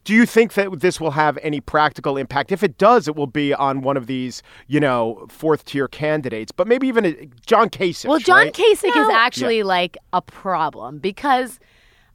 Do 0.09 0.15
you 0.15 0.25
think 0.25 0.55
that 0.55 0.81
this 0.81 0.99
will 0.99 1.11
have 1.11 1.39
any 1.43 1.61
practical 1.61 2.17
impact? 2.17 2.51
If 2.51 2.63
it 2.63 2.79
does, 2.79 3.09
it 3.09 3.15
will 3.15 3.27
be 3.27 3.53
on 3.53 3.83
one 3.83 3.99
of 3.99 4.07
these, 4.07 4.43
you 4.67 4.81
know, 4.81 5.27
fourth 5.29 5.67
tier 5.67 5.87
candidates, 5.87 6.51
but 6.51 6.67
maybe 6.67 6.89
even 6.89 7.05
a, 7.05 7.27
John 7.45 7.69
Kasich. 7.69 8.09
Well, 8.09 8.19
John 8.19 8.47
right? 8.47 8.55
Kasich 8.55 8.97
is 8.97 9.09
actually 9.11 9.65
like 9.65 9.99
a 10.15 10.23
problem 10.23 10.99
because 10.99 11.61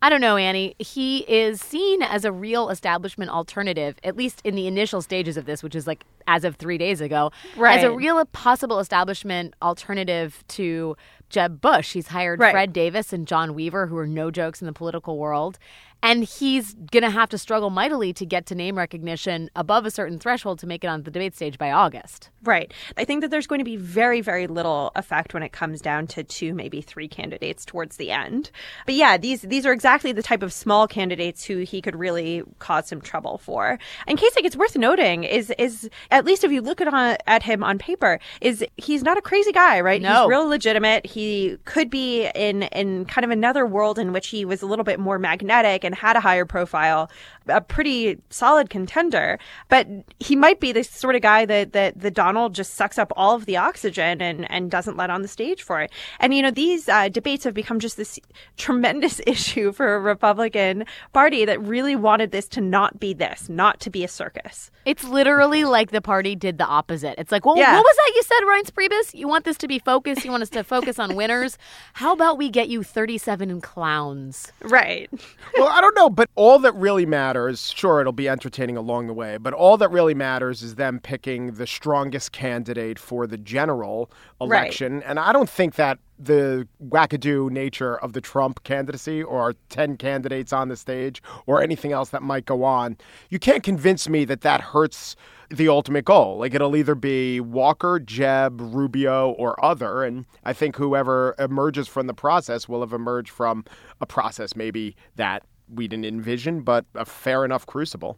I 0.01 0.10
don't 0.10 0.21
know, 0.21 0.38
Annie. 0.38 0.73
He 0.79 1.19
is 1.32 1.62
seen 1.62 2.01
as 2.01 2.25
a 2.25 2.32
real 2.32 2.71
establishment 2.71 3.29
alternative, 3.29 3.97
at 4.03 4.17
least 4.17 4.41
in 4.43 4.56
the 4.56 4.65
initial 4.65 5.03
stages 5.03 5.38
of 5.38 5.45
this, 5.45 5.62
which 5.62 5.75
is 5.75 5.86
like 5.86 6.03
as 6.27 6.43
of 6.43 6.55
three 6.55 6.77
days 6.77 7.01
ago, 7.01 7.31
as 7.77 7.83
a 7.83 7.91
real 7.91 8.23
possible 8.25 8.79
establishment 8.79 9.53
alternative 9.62 10.43
to 10.49 10.95
Jeb 11.29 11.59
Bush. 11.59 11.93
He's 11.93 12.07
hired 12.07 12.39
Right. 12.39 12.51
Fred 12.51 12.73
Davis 12.73 13.12
and 13.12 13.27
John 13.27 13.55
Weaver, 13.55 13.88
who 13.88 13.97
are 13.97 14.07
no 14.07 14.29
jokes 14.31 14.62
in 14.62 14.67
the 14.67 14.73
political 14.73 15.17
world. 15.17 15.57
And 16.05 16.25
he's 16.25 16.73
going 16.73 17.03
to 17.03 17.09
have 17.09 17.29
to 17.29 17.38
struggle 17.38 17.69
mightily 17.69 18.12
to 18.13 18.25
get 18.25 18.45
to 18.47 18.55
name 18.55 18.77
recognition 18.77 19.49
above 19.55 19.86
a 19.86 19.91
certain 19.91 20.19
threshold 20.19 20.59
to 20.59 20.67
make 20.67 20.83
it 20.83 20.88
on 20.88 21.03
the 21.03 21.12
debate 21.12 21.33
stage 21.33 21.57
by 21.57 21.71
August. 21.71 22.29
Right. 22.43 22.73
I 22.97 23.05
think 23.05 23.21
that 23.21 23.31
there's 23.31 23.47
going 23.47 23.59
to 23.59 23.65
be 23.65 23.77
very, 23.77 24.19
very 24.19 24.45
little 24.45 24.91
effect 24.97 25.33
when 25.33 25.43
it 25.43 25.53
comes 25.53 25.79
down 25.79 26.07
to 26.07 26.23
two, 26.25 26.53
maybe 26.53 26.81
three 26.81 27.07
candidates 27.07 27.63
towards 27.63 27.95
the 27.95 28.12
end. 28.12 28.51
But 28.86 28.95
yeah, 28.95 29.15
these 29.15 29.43
these 29.43 29.65
are 29.65 29.71
exactly 29.71 30.12
the 30.12 30.21
type 30.21 30.43
of 30.43 30.51
small 30.51 30.89
candidates 30.89 31.45
who 31.45 31.59
he 31.59 31.81
could 31.81 31.95
really 31.95 32.43
cause 32.59 32.89
some 32.89 32.99
trouble 32.99 33.38
for. 33.38 33.79
And 34.05 34.19
Kasich, 34.19 34.43
it's 34.43 34.57
worth 34.57 34.75
noting, 34.75 35.23
is 35.23 35.53
is 35.57 35.89
at 36.13 36.26
least 36.26 36.43
if 36.43 36.52
you 36.52 36.62
look 36.62 36.80
at 36.80 36.88
on, 36.88 37.17
at 37.26 37.41
him 37.41 37.63
on 37.63 37.80
paper, 37.80 38.19
is 38.39 38.63
he's 38.78 39.02
not 39.02 39.17
a 39.17 39.21
crazy 39.21 39.52
guy, 39.52 39.82
right? 39.82 39.99
No. 39.99 40.21
He's 40.21 40.30
real 40.30 40.47
legitimate. 40.47 41.08
He 41.08 41.58
could 41.65 41.89
be 41.89 42.28
in 42.36 42.63
in 42.63 43.06
kind 43.06 43.26
of 43.26 43.32
another 43.32 43.65
world 43.65 43.97
in 43.97 44.13
which 44.13 44.28
he 44.28 44.45
was 44.45 44.62
a 44.62 44.67
little 44.67 44.86
bit 44.86 44.99
more 44.99 45.17
magnetic 45.17 45.84
and 45.84 45.95
had 45.95 46.15
a 46.15 46.19
higher 46.19 46.45
profile, 46.45 47.10
a 47.47 47.60
pretty 47.62 48.19
solid 48.30 48.69
contender. 48.69 49.39
But 49.69 49.88
he 50.19 50.36
might 50.36 50.60
be 50.60 50.71
the 50.71 50.84
sort 50.84 51.15
of 51.15 51.23
guy 51.23 51.45
that 51.47 51.73
that 51.73 51.99
the 51.99 52.12
Donald 52.12 52.54
just 52.54 52.76
sucks 52.76 52.99
up 52.99 53.12
all 53.17 53.36
of 53.36 53.47
the 53.47 53.58
oxygen 53.58 54.21
and 54.21 54.49
and 54.52 54.69
doesn't 54.69 54.95
let 54.95 55.10
on 55.10 55.23
the 55.23 55.28
stage 55.28 55.63
for 55.63 55.82
it. 55.82 55.91
And 56.19 56.32
you 56.32 56.43
know 56.43 56.52
these 56.52 56.88
uh, 56.88 57.10
debates 57.10 57.43
have 57.43 57.56
become 57.56 57.80
just 57.80 57.97
this 57.97 58.19
tremendous 58.56 59.19
issue 59.28 59.71
for 59.71 59.95
a 59.95 59.99
Republican 59.99 60.86
Party 61.12 61.43
that 61.45 61.60
really 61.60 61.95
wanted 61.95 62.30
this 62.30 62.47
to 62.49 62.62
not 62.62 62.99
be 62.99 63.13
this, 63.15 63.49
not 63.49 63.80
to 63.80 63.89
be 63.89 64.04
a 64.04 64.08
circus. 64.08 64.69
It's 64.86 65.04
literally 65.04 65.63
like 65.63 65.89
the 65.89 66.02
party 66.03 66.35
did 66.35 66.57
the 66.57 66.65
opposite. 66.65 67.15
It's 67.17 67.31
like, 67.31 67.45
well, 67.45 67.57
Yeah. 67.57 67.73
what 67.73 67.83
was 67.83 67.95
that 67.95 68.11
you 68.15 68.23
said, 68.23 68.39
Reince 68.45 68.71
Priebus? 68.71 69.13
You 69.13 69.27
want 69.27 69.45
this 69.45 69.57
to 69.59 69.67
be 69.67 69.79
focused? 69.79 70.23
You 70.23 70.31
want 70.31 70.43
us 70.43 70.49
to 70.49 70.63
focus 70.63 70.99
on 70.99 71.15
winners? 71.15 71.57
How 71.93 72.13
about 72.13 72.37
we 72.37 72.49
get 72.49 72.69
you 72.69 72.83
37 72.83 73.61
clowns? 73.61 74.51
Right. 74.61 75.09
well, 75.57 75.69
I 75.69 75.81
don't 75.81 75.95
know, 75.95 76.09
but 76.09 76.29
all 76.35 76.59
that 76.59 76.75
really 76.75 77.05
matters, 77.05 77.71
sure, 77.71 78.01
it'll 78.01 78.13
be 78.13 78.29
entertaining 78.29 78.77
along 78.77 79.07
the 79.07 79.13
way, 79.13 79.37
but 79.37 79.53
all 79.53 79.77
that 79.77 79.89
really 79.89 80.13
matters 80.13 80.61
is 80.61 80.75
them 80.75 80.99
picking 80.99 81.53
the 81.53 81.65
strongest 81.65 82.31
candidate 82.31 82.99
for 82.99 83.25
the 83.25 83.37
general 83.37 84.11
election. 84.39 85.01
And 85.03 85.19
I 85.19 85.31
don't 85.33 85.49
think 85.49 85.75
that 85.75 85.99
the 86.19 86.67
wackadoo 86.84 87.49
nature 87.49 87.95
of 87.97 88.13
the 88.13 88.21
Trump 88.21 88.63
candidacy 88.63 89.21
or 89.23 89.54
10 89.69 89.97
candidates 89.97 90.54
on 90.54 90.69
the 90.69 90.78
stage 90.78 91.21
or 91.45 91.62
anything 91.62 91.91
else 91.91 92.10
that 92.10 92.21
might 92.21 92.45
go 92.45 92.63
on, 92.63 92.97
you 93.30 93.39
can't 93.39 93.63
convince 93.63 94.08
me 94.08 94.26
that 94.26 94.41
that 94.41 94.62
hurts 94.62 95.15
the 95.49 95.67
ultimate 95.67 96.06
goal. 96.06 96.38
Like 96.38 96.54
it'll 96.54 96.76
either 96.76 96.95
be 96.95 97.39
Walker, 97.39 97.99
Jeb, 97.99 98.60
Rubio, 98.60 99.32
or 99.32 99.63
other. 99.63 100.04
And 100.04 100.26
I 100.43 100.54
think 100.54 100.76
whoever 100.76 101.36
emerges 101.38 101.88
from 101.88 102.08
the 102.08 102.13
process 102.13 102.67
will 102.67 102.82
have 102.82 102.93
emerged 102.93 103.32
from 103.32 103.65
a 104.02 104.06
process 104.06 104.56
maybe 104.56 104.95
that 105.15 105.43
we 105.69 105.88
didn't 105.88 106.06
envision, 106.06 106.62
but 106.62 106.86
a 106.95 107.06
fair 107.06 107.45
enough 107.45 107.65
crucible. 107.65 108.17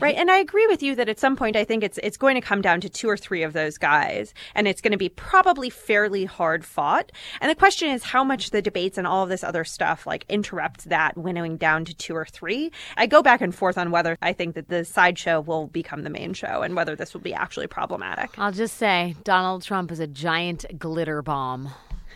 Right, 0.00 0.16
and 0.16 0.30
I 0.30 0.38
agree 0.38 0.66
with 0.66 0.82
you 0.82 0.94
that 0.96 1.08
at 1.08 1.18
some 1.18 1.36
point 1.36 1.56
I 1.56 1.64
think 1.64 1.84
it's 1.84 1.98
it's 2.02 2.16
going 2.16 2.34
to 2.34 2.40
come 2.40 2.62
down 2.62 2.80
to 2.82 2.88
two 2.88 3.08
or 3.08 3.16
three 3.16 3.42
of 3.42 3.52
those 3.52 3.78
guys, 3.78 4.34
and 4.54 4.66
it's 4.66 4.80
going 4.80 4.92
to 4.92 4.98
be 4.98 5.08
probably 5.08 5.70
fairly 5.70 6.24
hard 6.24 6.64
fought. 6.64 7.12
And 7.40 7.50
the 7.50 7.54
question 7.54 7.90
is 7.90 8.04
how 8.04 8.24
much 8.24 8.50
the 8.50 8.62
debates 8.62 8.98
and 8.98 9.06
all 9.06 9.22
of 9.22 9.28
this 9.28 9.44
other 9.44 9.64
stuff 9.64 10.06
like 10.06 10.24
interrupts 10.28 10.84
that 10.84 11.16
winnowing 11.16 11.56
down 11.56 11.84
to 11.86 11.94
two 11.94 12.16
or 12.16 12.24
three. 12.24 12.70
I 12.96 13.06
go 13.06 13.22
back 13.22 13.40
and 13.40 13.54
forth 13.54 13.78
on 13.78 13.90
whether 13.90 14.16
I 14.22 14.32
think 14.32 14.54
that 14.54 14.68
the 14.68 14.84
sideshow 14.84 15.40
will 15.40 15.66
become 15.66 16.02
the 16.02 16.10
main 16.10 16.32
show 16.32 16.62
and 16.62 16.74
whether 16.74 16.96
this 16.96 17.14
will 17.14 17.20
be 17.20 17.34
actually 17.34 17.66
problematic. 17.66 18.38
I'll 18.38 18.52
just 18.52 18.76
say 18.76 19.16
Donald 19.24 19.62
Trump 19.62 19.90
is 19.92 20.00
a 20.00 20.06
giant 20.06 20.64
glitter 20.78 21.22
bomb 21.22 21.70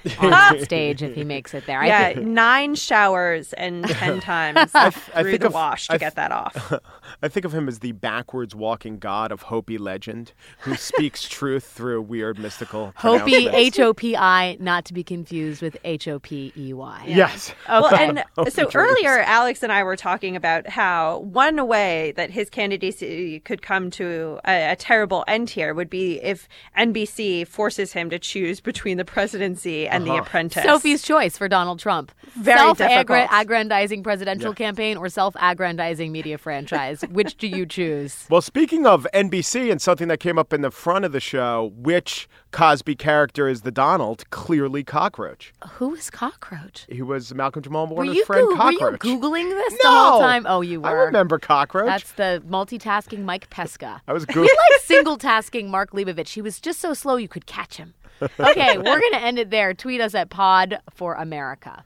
on 0.20 0.60
stage 0.62 1.02
if 1.02 1.14
he 1.14 1.24
makes 1.24 1.54
it 1.54 1.66
there. 1.66 1.80
I 1.80 1.86
Yeah, 1.86 2.12
think 2.14 2.26
nine 2.26 2.74
showers 2.74 3.52
and 3.54 3.84
ten 3.88 4.20
times 4.20 4.70
I 4.74 4.90
through 4.90 5.24
think 5.30 5.40
the 5.42 5.46
of- 5.48 5.54
wash 5.54 5.88
to 5.88 5.94
I 5.94 5.98
get 5.98 6.14
that 6.16 6.32
off. 6.32 6.72
I 7.22 7.28
think 7.28 7.44
of 7.46 7.54
him 7.54 7.68
as 7.68 7.78
the 7.80 7.92
backwards 7.92 8.54
walking 8.54 8.98
god 8.98 9.32
of 9.32 9.42
Hopi 9.42 9.78
legend 9.78 10.32
who 10.60 10.74
speaks 10.74 11.28
truth 11.28 11.64
through 11.64 12.02
weird 12.02 12.38
mystical 12.38 12.92
Hopi. 12.96 13.48
H 13.48 13.78
O 13.80 13.94
P 13.94 14.16
I, 14.16 14.56
not 14.60 14.84
to 14.86 14.94
be 14.94 15.02
confused 15.04 15.62
with 15.62 15.76
H 15.84 16.08
O 16.08 16.18
P 16.18 16.52
E 16.56 16.72
Y. 16.72 17.04
Yes. 17.06 17.54
Well, 17.68 17.94
and 17.94 18.24
Hope 18.36 18.50
so 18.50 18.68
dreams. 18.68 18.74
earlier, 18.90 19.20
Alex 19.20 19.62
and 19.62 19.72
I 19.72 19.82
were 19.84 19.96
talking 19.96 20.36
about 20.36 20.68
how 20.68 21.18
one 21.20 21.66
way 21.68 22.12
that 22.16 22.30
his 22.30 22.50
candidacy 22.50 23.40
could 23.40 23.62
come 23.62 23.90
to 23.92 24.38
a, 24.46 24.72
a 24.72 24.76
terrible 24.76 25.24
end 25.28 25.50
here 25.50 25.72
would 25.74 25.90
be 25.90 26.20
if 26.22 26.48
NBC 26.76 27.46
forces 27.46 27.92
him 27.92 28.10
to 28.10 28.18
choose 28.18 28.60
between 28.60 28.96
the 28.98 29.04
presidency 29.04 29.86
and 29.96 30.04
Uh-huh. 30.08 30.16
the 30.16 30.22
apprentice. 30.22 30.62
Sophie's 30.64 31.02
choice 31.02 31.36
for 31.38 31.48
Donald 31.48 31.78
Trump. 31.78 32.12
Very 32.36 32.58
difficult. 32.74 33.18
Self-aggrandizing 33.30 34.02
presidential 34.02 34.52
campaign 34.54 34.96
or 34.96 35.08
self-aggrandizing 35.08 36.10
media 36.12 36.38
franchise. 36.38 37.02
Which 37.10 37.36
do 37.36 37.46
you 37.46 37.66
choose? 37.66 38.26
Well, 38.30 38.40
speaking 38.42 38.86
of 38.86 39.06
NBC 39.14 39.70
and 39.70 39.80
something 39.80 40.08
that 40.08 40.20
came 40.20 40.38
up 40.38 40.52
in 40.52 40.60
the 40.62 40.70
front 40.70 41.04
of 41.04 41.12
the 41.12 41.20
show, 41.20 41.72
which 41.76 42.28
Cosby 42.52 42.94
character 42.96 43.48
is 43.48 43.62
the 43.62 43.70
Donald? 43.70 44.28
Clearly 44.30 44.84
Cockroach. 44.84 45.52
Who 45.72 45.94
is 45.94 46.10
Cockroach? 46.10 46.86
He 46.88 47.02
was 47.02 47.34
Malcolm 47.34 47.62
Jamal 47.62 47.86
Were 47.86 47.96
Warner's 47.96 48.16
you, 48.16 48.24
friend 48.24 48.48
Goo- 48.48 48.56
were 48.56 48.70
you 48.72 48.78
Cockroach. 48.78 49.00
Googling 49.00 49.50
this 49.50 49.72
no! 49.82 49.90
the 49.90 49.96
whole 50.10 50.20
time? 50.20 50.46
Oh, 50.48 50.60
you 50.60 50.80
were. 50.80 50.88
I 50.88 50.92
remember 50.92 51.38
Cockroach. 51.38 51.86
That's 51.86 52.12
the 52.12 52.42
multitasking 52.48 53.24
Mike 53.24 53.48
Pesca. 53.50 54.02
I 54.06 54.12
was 54.12 54.24
He 54.24 54.32
Googling. 54.32 54.42
like 54.46 54.80
single 54.82 55.16
tasking 55.18 55.70
Mark 55.70 55.92
Leibovich. 55.92 56.34
He 56.34 56.42
was 56.42 56.60
just 56.60 56.80
so 56.80 56.94
slow 56.94 57.16
you 57.16 57.28
could 57.28 57.46
catch 57.46 57.76
him. 57.76 57.94
Okay, 58.22 58.78
we're 58.78 59.00
going 59.00 59.12
to 59.12 59.22
end 59.22 59.38
it 59.38 59.50
there. 59.50 59.74
Tweet 59.74 60.00
us 60.00 60.14
at 60.14 60.30
Pod 60.30 60.80
for 60.94 61.14
America. 61.14 61.84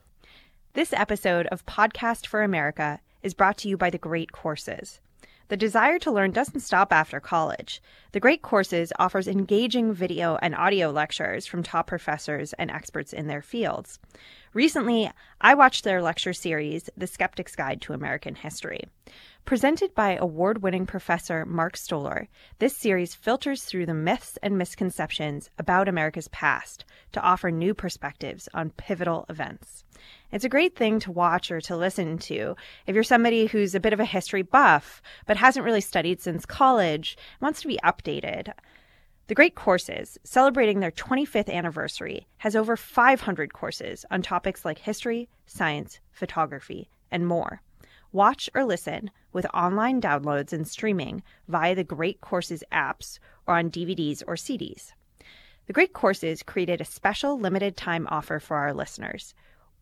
This 0.74 0.92
episode 0.92 1.46
of 1.48 1.66
Podcast 1.66 2.26
for 2.26 2.42
America 2.42 3.00
is 3.22 3.34
brought 3.34 3.58
to 3.58 3.68
you 3.68 3.76
by 3.76 3.90
The 3.90 3.98
Great 3.98 4.30
Courses. 4.30 5.00
The 5.48 5.56
desire 5.56 5.98
to 5.98 6.12
learn 6.12 6.30
doesn't 6.30 6.60
stop 6.60 6.92
after 6.92 7.18
college. 7.18 7.82
The 8.12 8.20
Great 8.20 8.40
Courses 8.40 8.92
offers 9.00 9.26
engaging 9.26 9.92
video 9.92 10.38
and 10.40 10.54
audio 10.54 10.90
lectures 10.90 11.44
from 11.44 11.64
top 11.64 11.88
professors 11.88 12.52
and 12.52 12.70
experts 12.70 13.12
in 13.12 13.26
their 13.26 13.42
fields. 13.42 13.98
Recently, 14.54 15.10
I 15.40 15.54
watched 15.54 15.82
their 15.82 16.02
lecture 16.02 16.32
series, 16.32 16.88
The 16.96 17.08
Skeptic's 17.08 17.56
Guide 17.56 17.80
to 17.82 17.92
American 17.92 18.36
History. 18.36 18.84
Presented 19.44 19.94
by 19.96 20.16
award 20.16 20.62
winning 20.62 20.86
professor 20.86 21.44
Mark 21.44 21.76
Stoler, 21.76 22.28
this 22.60 22.76
series 22.76 23.16
filters 23.16 23.64
through 23.64 23.86
the 23.86 23.94
myths 23.94 24.38
and 24.42 24.56
misconceptions 24.56 25.50
about 25.58 25.88
America's 25.88 26.28
past 26.28 26.84
to 27.12 27.20
offer 27.20 27.50
new 27.50 27.74
perspectives 27.74 28.48
on 28.54 28.70
pivotal 28.70 29.26
events. 29.28 29.82
It's 30.30 30.44
a 30.44 30.48
great 30.48 30.76
thing 30.76 31.00
to 31.00 31.10
watch 31.10 31.50
or 31.50 31.60
to 31.62 31.76
listen 31.76 32.18
to 32.18 32.54
if 32.86 32.94
you're 32.94 33.02
somebody 33.02 33.46
who's 33.46 33.74
a 33.74 33.80
bit 33.80 33.92
of 33.92 33.98
a 33.98 34.04
history 34.04 34.42
buff 34.42 35.02
but 35.26 35.36
hasn't 35.36 35.64
really 35.64 35.80
studied 35.80 36.20
since 36.20 36.46
college, 36.46 37.18
wants 37.40 37.60
to 37.62 37.68
be 37.68 37.80
updated. 37.82 38.52
The 39.26 39.34
Great 39.34 39.56
Courses, 39.56 40.18
celebrating 40.22 40.78
their 40.78 40.90
25th 40.92 41.52
anniversary, 41.52 42.28
has 42.38 42.54
over 42.54 42.76
500 42.76 43.52
courses 43.52 44.04
on 44.10 44.22
topics 44.22 44.64
like 44.64 44.78
history, 44.78 45.28
science, 45.46 45.98
photography, 46.12 46.88
and 47.10 47.26
more. 47.26 47.62
Watch 48.12 48.50
or 48.54 48.64
listen 48.64 49.10
with 49.32 49.46
online 49.54 50.00
downloads 50.00 50.52
and 50.52 50.66
streaming 50.66 51.22
via 51.46 51.76
the 51.76 51.84
Great 51.84 52.20
Courses 52.20 52.64
apps 52.72 53.20
or 53.46 53.56
on 53.56 53.70
DVDs 53.70 54.22
or 54.26 54.34
CDs. 54.34 54.92
The 55.66 55.72
Great 55.72 55.92
Courses 55.92 56.42
created 56.42 56.80
a 56.80 56.84
special 56.84 57.38
limited 57.38 57.76
time 57.76 58.08
offer 58.10 58.40
for 58.40 58.56
our 58.56 58.74
listeners. 58.74 59.34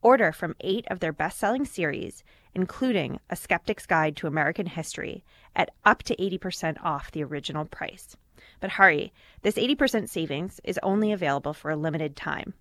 Order 0.03 0.33
from 0.33 0.57
eight 0.61 0.85
of 0.91 1.01
their 1.01 1.13
best 1.15 1.39
selling 1.39 1.65
series, 1.65 2.23
including 2.55 3.19
A 3.31 3.37
Skeptic's 3.37 3.87
Guide 3.87 4.15
to 4.17 4.27
American 4.27 4.67
History, 4.67 5.25
at 5.57 5.71
up 5.87 6.03
to 6.03 6.17
80% 6.17 6.85
off 6.85 7.11
the 7.11 7.25
original 7.25 7.65
price. 7.65 8.15
But 8.61 8.73
hurry, 8.73 9.13
this 9.41 9.55
80% 9.55 10.11
savings 10.11 10.61
is 10.65 10.79
only 10.83 11.13
available 11.13 11.55
for 11.55 11.71
a 11.71 11.77
limited 11.77 12.15
time. 12.15 12.53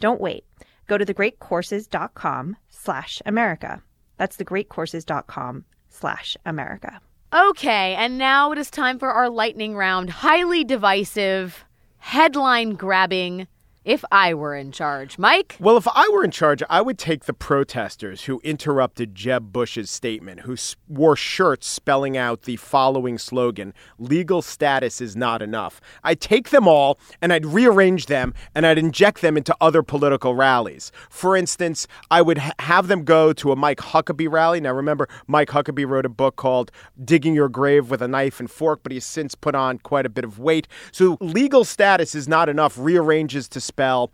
Don't 0.00 0.20
wait. 0.20 0.44
Go 0.88 0.98
to 0.98 1.06
thegreatcourses.com 1.06 2.56
slash 2.68 3.22
America. 3.24 3.82
That's 4.16 4.36
thegreatcourses.com 4.36 5.64
slash 5.88 6.36
America. 6.44 7.00
Okay, 7.32 7.94
and 7.96 8.18
now 8.18 8.52
it 8.52 8.58
is 8.58 8.70
time 8.70 8.98
for 8.98 9.10
our 9.10 9.28
lightning 9.28 9.76
round. 9.76 10.10
Highly 10.10 10.64
divisive, 10.64 11.64
headline 11.98 12.74
grabbing. 12.74 13.48
If 13.86 14.04
I 14.10 14.34
were 14.34 14.56
in 14.56 14.72
charge, 14.72 15.16
Mike. 15.16 15.56
Well, 15.60 15.76
if 15.76 15.86
I 15.86 16.08
were 16.12 16.24
in 16.24 16.32
charge, 16.32 16.60
I 16.68 16.80
would 16.80 16.98
take 16.98 17.26
the 17.26 17.32
protesters 17.32 18.24
who 18.24 18.40
interrupted 18.42 19.14
Jeb 19.14 19.52
Bush's 19.52 19.92
statement, 19.92 20.40
who 20.40 20.56
wore 20.88 21.14
shirts 21.14 21.68
spelling 21.68 22.16
out 22.16 22.42
the 22.42 22.56
following 22.56 23.16
slogan 23.16 23.72
legal 23.96 24.42
status 24.42 25.00
is 25.00 25.14
not 25.14 25.40
enough. 25.40 25.80
I'd 26.02 26.20
take 26.20 26.50
them 26.50 26.66
all 26.66 26.98
and 27.22 27.32
I'd 27.32 27.46
rearrange 27.46 28.06
them 28.06 28.34
and 28.56 28.66
I'd 28.66 28.76
inject 28.76 29.20
them 29.20 29.36
into 29.36 29.56
other 29.60 29.84
political 29.84 30.34
rallies. 30.34 30.90
For 31.08 31.36
instance, 31.36 31.86
I 32.10 32.22
would 32.22 32.38
ha- 32.38 32.54
have 32.58 32.88
them 32.88 33.04
go 33.04 33.32
to 33.34 33.52
a 33.52 33.56
Mike 33.56 33.78
Huckabee 33.78 34.28
rally. 34.28 34.58
Now, 34.60 34.72
remember, 34.72 35.08
Mike 35.28 35.50
Huckabee 35.50 35.86
wrote 35.86 36.06
a 36.06 36.08
book 36.08 36.34
called 36.34 36.72
Digging 37.04 37.34
Your 37.34 37.48
Grave 37.48 37.88
with 37.88 38.02
a 38.02 38.08
Knife 38.08 38.40
and 38.40 38.50
Fork, 38.50 38.80
but 38.82 38.90
he's 38.90 39.06
since 39.06 39.36
put 39.36 39.54
on 39.54 39.78
quite 39.78 40.06
a 40.06 40.08
bit 40.08 40.24
of 40.24 40.40
weight. 40.40 40.66
So, 40.90 41.18
legal 41.20 41.64
status 41.64 42.16
is 42.16 42.26
not 42.26 42.48
enough, 42.48 42.76
rearranges 42.76 43.48
to 43.50 43.60
spell 43.76 44.10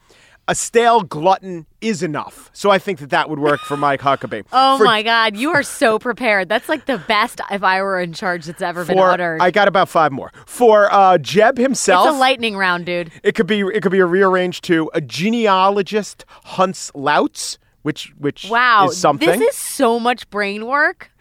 a 0.49 0.57
stale 0.57 1.03
glutton 1.03 1.67
is 1.81 2.03
enough. 2.03 2.51
So 2.53 2.69
I 2.73 2.79
think 2.81 2.99
that 2.99 3.11
that 3.11 3.31
would 3.31 3.39
work 3.39 3.61
for 3.61 3.77
Mike 3.77 4.01
Huckabee. 4.01 4.45
Oh 4.53 4.77
for, 4.77 4.85
my 4.85 5.05
God, 5.05 5.37
you 5.37 5.51
are 5.51 5.63
so 5.63 6.01
prepared. 6.01 6.49
That's 6.49 6.69
like 6.69 6.87
the 6.87 6.99
best 6.99 7.41
if 7.53 7.63
I 7.63 7.81
were 7.81 8.01
in 8.01 8.13
charge 8.13 8.47
that's 8.47 8.61
ever 8.61 8.85
been 8.85 8.99
uttered. 8.99 9.41
I 9.41 9.53
got 9.53 9.69
about 9.69 9.89
five 9.89 10.11
more. 10.11 10.33
For 10.47 10.93
uh, 10.93 11.19
Jeb 11.19 11.59
himself, 11.59 12.09
it's 12.09 12.17
a 12.17 12.19
lightning 12.19 12.57
round, 12.57 12.87
dude. 12.87 13.13
it 13.23 13.37
could 13.37 13.47
be 13.47 13.61
it 13.61 13.83
could 13.85 13.93
be 13.93 14.01
a 14.01 14.07
rearranged 14.07 14.65
to 14.65 14.91
a 14.95 15.01
genealogist 15.01 16.25
hunts 16.29 16.91
louts, 16.97 17.59
which 17.83 18.13
which 18.19 18.51
Wow, 18.51 18.89
is 18.89 18.97
something. 18.97 19.29
this 19.39 19.55
is 19.55 19.57
so 19.57 20.01
much 20.01 20.29
brain 20.29 20.67
work. 20.67 21.13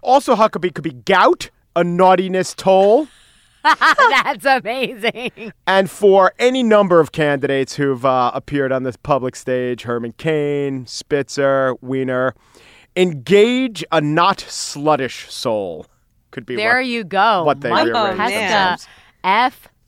also 0.00 0.36
Huckabee 0.36 0.72
could 0.72 0.84
be 0.84 0.92
gout, 0.92 1.50
a 1.74 1.82
naughtiness 1.82 2.54
toll. 2.54 3.08
That's 4.24 4.44
amazing. 4.44 5.52
And 5.66 5.90
for 5.90 6.32
any 6.38 6.62
number 6.62 7.00
of 7.00 7.12
candidates 7.12 7.76
who've 7.76 8.04
uh, 8.04 8.30
appeared 8.34 8.72
on 8.72 8.82
this 8.84 8.96
public 8.96 9.36
stage, 9.36 9.82
Herman 9.82 10.12
Cain, 10.12 10.86
Spitzer, 10.86 11.74
Wiener, 11.80 12.34
engage 12.96 13.84
a 13.92 14.00
not 14.00 14.38
sluttish 14.38 15.30
soul. 15.30 15.86
Could 16.30 16.46
be 16.46 16.56
There 16.56 16.76
what, 16.76 16.86
you 16.86 17.04
go. 17.04 17.44
what 17.44 17.60
they 17.60 17.70
Mike 17.70 17.86
rearrange. 17.86 18.86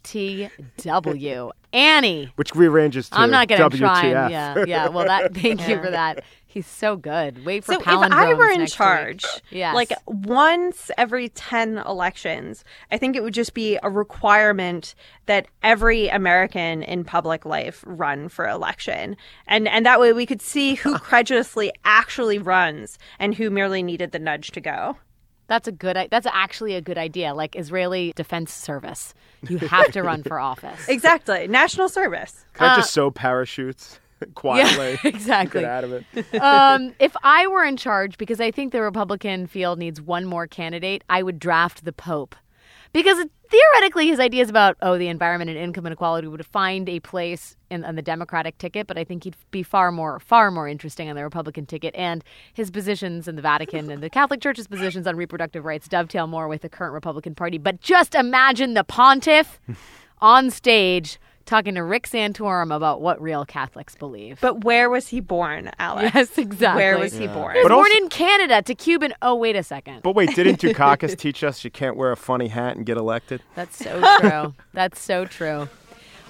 FTW. 0.04 1.50
Annie. 1.74 2.30
which 2.36 2.54
rearranges 2.54 3.08
to 3.08 3.18
I'm 3.18 3.30
not 3.30 3.48
gonna 3.48 3.70
WTF. 3.70 3.78
try. 3.78 4.04
And, 4.04 4.30
yeah, 4.30 4.64
yeah. 4.66 4.88
Well, 4.88 5.06
that. 5.06 5.34
Thank 5.34 5.66
you 5.66 5.82
for 5.82 5.90
that. 5.90 6.22
He's 6.52 6.66
so 6.66 6.96
good. 6.96 7.46
Wait 7.46 7.64
for 7.64 7.72
So 7.72 7.80
if 7.80 7.88
I 7.88 8.34
were 8.34 8.50
in 8.50 8.66
charge, 8.66 9.24
week. 9.24 9.42
Yes. 9.52 9.74
like 9.74 9.90
once 10.06 10.90
every 10.98 11.30
10 11.30 11.78
elections, 11.78 12.62
I 12.90 12.98
think 12.98 13.16
it 13.16 13.22
would 13.22 13.32
just 13.32 13.54
be 13.54 13.78
a 13.82 13.88
requirement 13.88 14.94
that 15.24 15.46
every 15.62 16.08
American 16.08 16.82
in 16.82 17.04
public 17.04 17.46
life 17.46 17.82
run 17.86 18.28
for 18.28 18.46
election. 18.46 19.16
And 19.46 19.66
and 19.66 19.86
that 19.86 19.98
way 19.98 20.12
we 20.12 20.26
could 20.26 20.42
see 20.42 20.74
who 20.74 20.98
credulously 20.98 21.72
actually 21.86 22.38
runs 22.38 22.98
and 23.18 23.34
who 23.34 23.48
merely 23.48 23.82
needed 23.82 24.12
the 24.12 24.18
nudge 24.18 24.50
to 24.50 24.60
go. 24.60 24.98
That's 25.46 25.68
a 25.68 25.72
good. 25.72 25.96
That's 26.10 26.26
actually 26.30 26.74
a 26.74 26.82
good 26.82 26.98
idea. 26.98 27.32
Like 27.32 27.56
Israeli 27.56 28.12
Defense 28.14 28.52
Service, 28.52 29.14
you 29.48 29.56
have 29.56 29.90
to 29.92 30.02
run 30.02 30.22
for 30.22 30.38
office. 30.52 30.86
Exactly. 30.86 31.48
National 31.48 31.88
service. 31.88 32.44
Can 32.52 32.68
I 32.68 32.74
uh, 32.74 32.76
just 32.76 32.92
sew 32.92 33.10
parachutes 33.10 34.00
quietly? 34.34 34.98
Yeah, 35.02 35.08
exactly. 35.08 35.60
Get 35.60 35.70
out 35.70 35.84
of 35.84 35.92
it. 35.92 36.34
um, 36.40 36.94
if 36.98 37.14
I 37.22 37.46
were 37.46 37.64
in 37.64 37.76
charge, 37.76 38.18
because 38.18 38.40
I 38.40 38.50
think 38.50 38.72
the 38.72 38.82
Republican 38.82 39.46
field 39.46 39.78
needs 39.78 40.00
one 40.00 40.24
more 40.24 40.46
candidate, 40.46 41.04
I 41.08 41.22
would 41.22 41.38
draft 41.38 41.84
the 41.84 41.92
Pope. 41.92 42.34
Because 42.92 43.24
theoretically, 43.48 44.08
his 44.08 44.20
ideas 44.20 44.50
about, 44.50 44.76
oh, 44.82 44.98
the 44.98 45.08
environment 45.08 45.48
and 45.48 45.58
income 45.58 45.86
inequality 45.86 46.28
would 46.28 46.44
find 46.44 46.88
a 46.90 47.00
place 47.00 47.56
in, 47.70 47.84
on 47.84 47.96
the 47.96 48.02
Democratic 48.02 48.58
ticket, 48.58 48.86
but 48.86 48.98
I 48.98 49.04
think 49.04 49.24
he'd 49.24 49.36
be 49.50 49.62
far 49.62 49.90
more, 49.90 50.20
far 50.20 50.50
more 50.50 50.68
interesting 50.68 51.08
on 51.08 51.16
the 51.16 51.22
Republican 51.22 51.64
ticket. 51.64 51.94
And 51.94 52.22
his 52.52 52.70
positions 52.70 53.28
in 53.28 53.36
the 53.36 53.42
Vatican 53.42 53.90
and 53.90 54.02
the 54.02 54.10
Catholic 54.10 54.42
Church's 54.42 54.66
positions 54.66 55.06
on 55.06 55.16
reproductive 55.16 55.64
rights 55.64 55.88
dovetail 55.88 56.26
more 56.26 56.48
with 56.48 56.60
the 56.60 56.68
current 56.68 56.92
Republican 56.92 57.34
Party. 57.34 57.56
But 57.56 57.80
just 57.80 58.14
imagine 58.14 58.74
the 58.74 58.84
pontiff 58.84 59.58
on 60.20 60.50
stage 60.50 61.18
talking 61.44 61.74
to 61.74 61.82
Rick 61.82 62.08
Santorum 62.08 62.74
about 62.74 63.00
what 63.00 63.20
real 63.20 63.44
Catholics 63.44 63.94
believe. 63.94 64.40
But 64.40 64.64
where 64.64 64.88
was 64.90 65.08
he 65.08 65.20
born, 65.20 65.70
Alex? 65.78 66.12
Yes, 66.14 66.38
exactly. 66.38 66.82
Where 66.82 66.98
was 66.98 67.12
he 67.12 67.26
born? 67.26 67.54
He 67.54 67.58
was 67.60 67.68
But 67.68 67.74
born 67.74 67.86
also- 67.90 67.98
in 68.04 68.08
Canada 68.08 68.62
to 68.62 68.74
Cuban. 68.74 69.14
Oh, 69.22 69.34
wait 69.34 69.56
a 69.56 69.62
second. 69.62 70.02
But 70.02 70.14
wait, 70.14 70.34
didn't 70.34 70.60
Dukakis 70.62 71.16
teach 71.16 71.42
us 71.44 71.64
you 71.64 71.70
can't 71.70 71.96
wear 71.96 72.12
a 72.12 72.16
funny 72.16 72.48
hat 72.48 72.76
and 72.76 72.86
get 72.86 72.96
elected? 72.96 73.42
That's 73.54 73.76
so 73.76 74.00
true. 74.20 74.54
That's 74.72 75.00
so 75.00 75.24
true. 75.24 75.68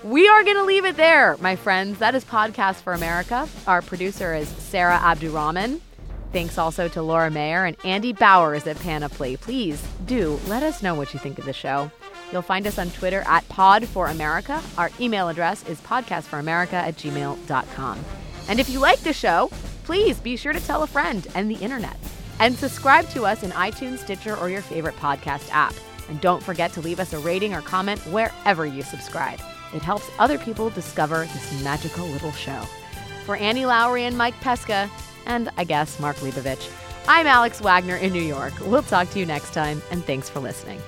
We 0.05 0.27
are 0.29 0.42
going 0.42 0.57
to 0.57 0.64
leave 0.64 0.85
it 0.85 0.96
there, 0.96 1.37
my 1.40 1.55
friends. 1.55 1.98
That 2.01 2.14
is 2.16 2.25
Podcast 2.25 2.77
for 2.83 2.92
America. 2.92 3.48
Our 3.68 3.83
producer 3.83 4.35
is 4.35 4.48
Sarah 4.48 4.98
Abdurrahman. 5.01 5.81
Thanks 6.33 6.57
also 6.59 6.88
to 6.88 7.03
Laura 7.03 7.31
Mayer 7.31 7.64
and 7.66 7.77
Andy 7.85 8.12
Bowers 8.12 8.66
at 8.66 8.79
Panoply. 8.81 9.37
Please 9.37 9.81
do 10.07 10.40
let 10.48 10.62
us 10.62 10.83
know 10.83 10.94
what 10.94 11.12
you 11.12 11.20
think 11.20 11.38
of 11.38 11.44
the 11.44 11.53
show. 11.53 11.90
You'll 12.33 12.42
find 12.42 12.66
us 12.66 12.79
on 12.79 12.90
Twitter 12.90 13.23
at 13.27 13.47
Pod 13.49 13.87
for 13.87 14.09
America. 14.09 14.61
Our 14.79 14.90
email 14.99 15.29
address 15.29 15.68
is 15.68 15.81
podcastforamerica 15.83 16.73
at 16.73 16.97
gmail.com. 16.97 18.05
And 18.49 18.59
if 18.59 18.68
you 18.71 18.79
like 18.79 19.01
the 19.01 19.12
show, 19.12 19.51
please 19.85 20.18
be 20.18 20.37
sure 20.37 20.53
to 20.53 20.61
tell 20.61 20.83
a 20.83 20.87
friend 20.87 21.27
and 21.35 21.51
the 21.51 21.57
internet. 21.57 21.97
And 22.40 22.57
subscribe 22.57 23.09
to 23.11 23.25
us 23.25 23.42
in 23.42 23.51
iTunes, 23.51 23.99
Stitcher, 23.99 24.37
or 24.37 24.49
your 24.49 24.62
favorite 24.62 24.97
podcast 24.97 25.49
app. 25.53 25.75
And 26.09 26.21
don't 26.21 26.42
forget 26.42 26.73
to 26.73 26.81
leave 26.81 26.99
us 26.99 27.12
a 27.12 27.18
rating 27.18 27.55
or 27.55 27.61
comment 27.61 28.01
wherever 28.07 28.66
you 28.66 28.83
subscribe. 28.83 29.38
It 29.75 29.83
helps 29.83 30.11
other 30.18 30.38
people 30.38 30.71
discover 30.71 31.21
this 31.21 31.62
magical 31.62 32.07
little 32.07 32.33
show. 32.33 32.61
For 33.25 33.37
Annie 33.37 33.62
Lowrey 33.62 34.03
and 34.03 34.18
Mike 34.18 34.38
Pesca, 34.40 34.90
and 35.27 35.51
I 35.57 35.64
guess 35.64 36.01
Mark 36.01 36.16
Leibovich, 36.16 36.71
I'm 37.07 37.27
Alex 37.27 37.61
Wagner 37.61 37.97
in 37.97 38.12
New 38.12 38.23
York. 38.23 38.53
We'll 38.61 38.83
talk 38.83 39.11
to 39.11 39.18
you 39.18 39.27
next 39.27 39.55
time, 39.55 39.81
and 39.90 40.05
thanks 40.05 40.29
for 40.29 40.40
listening. 40.40 40.81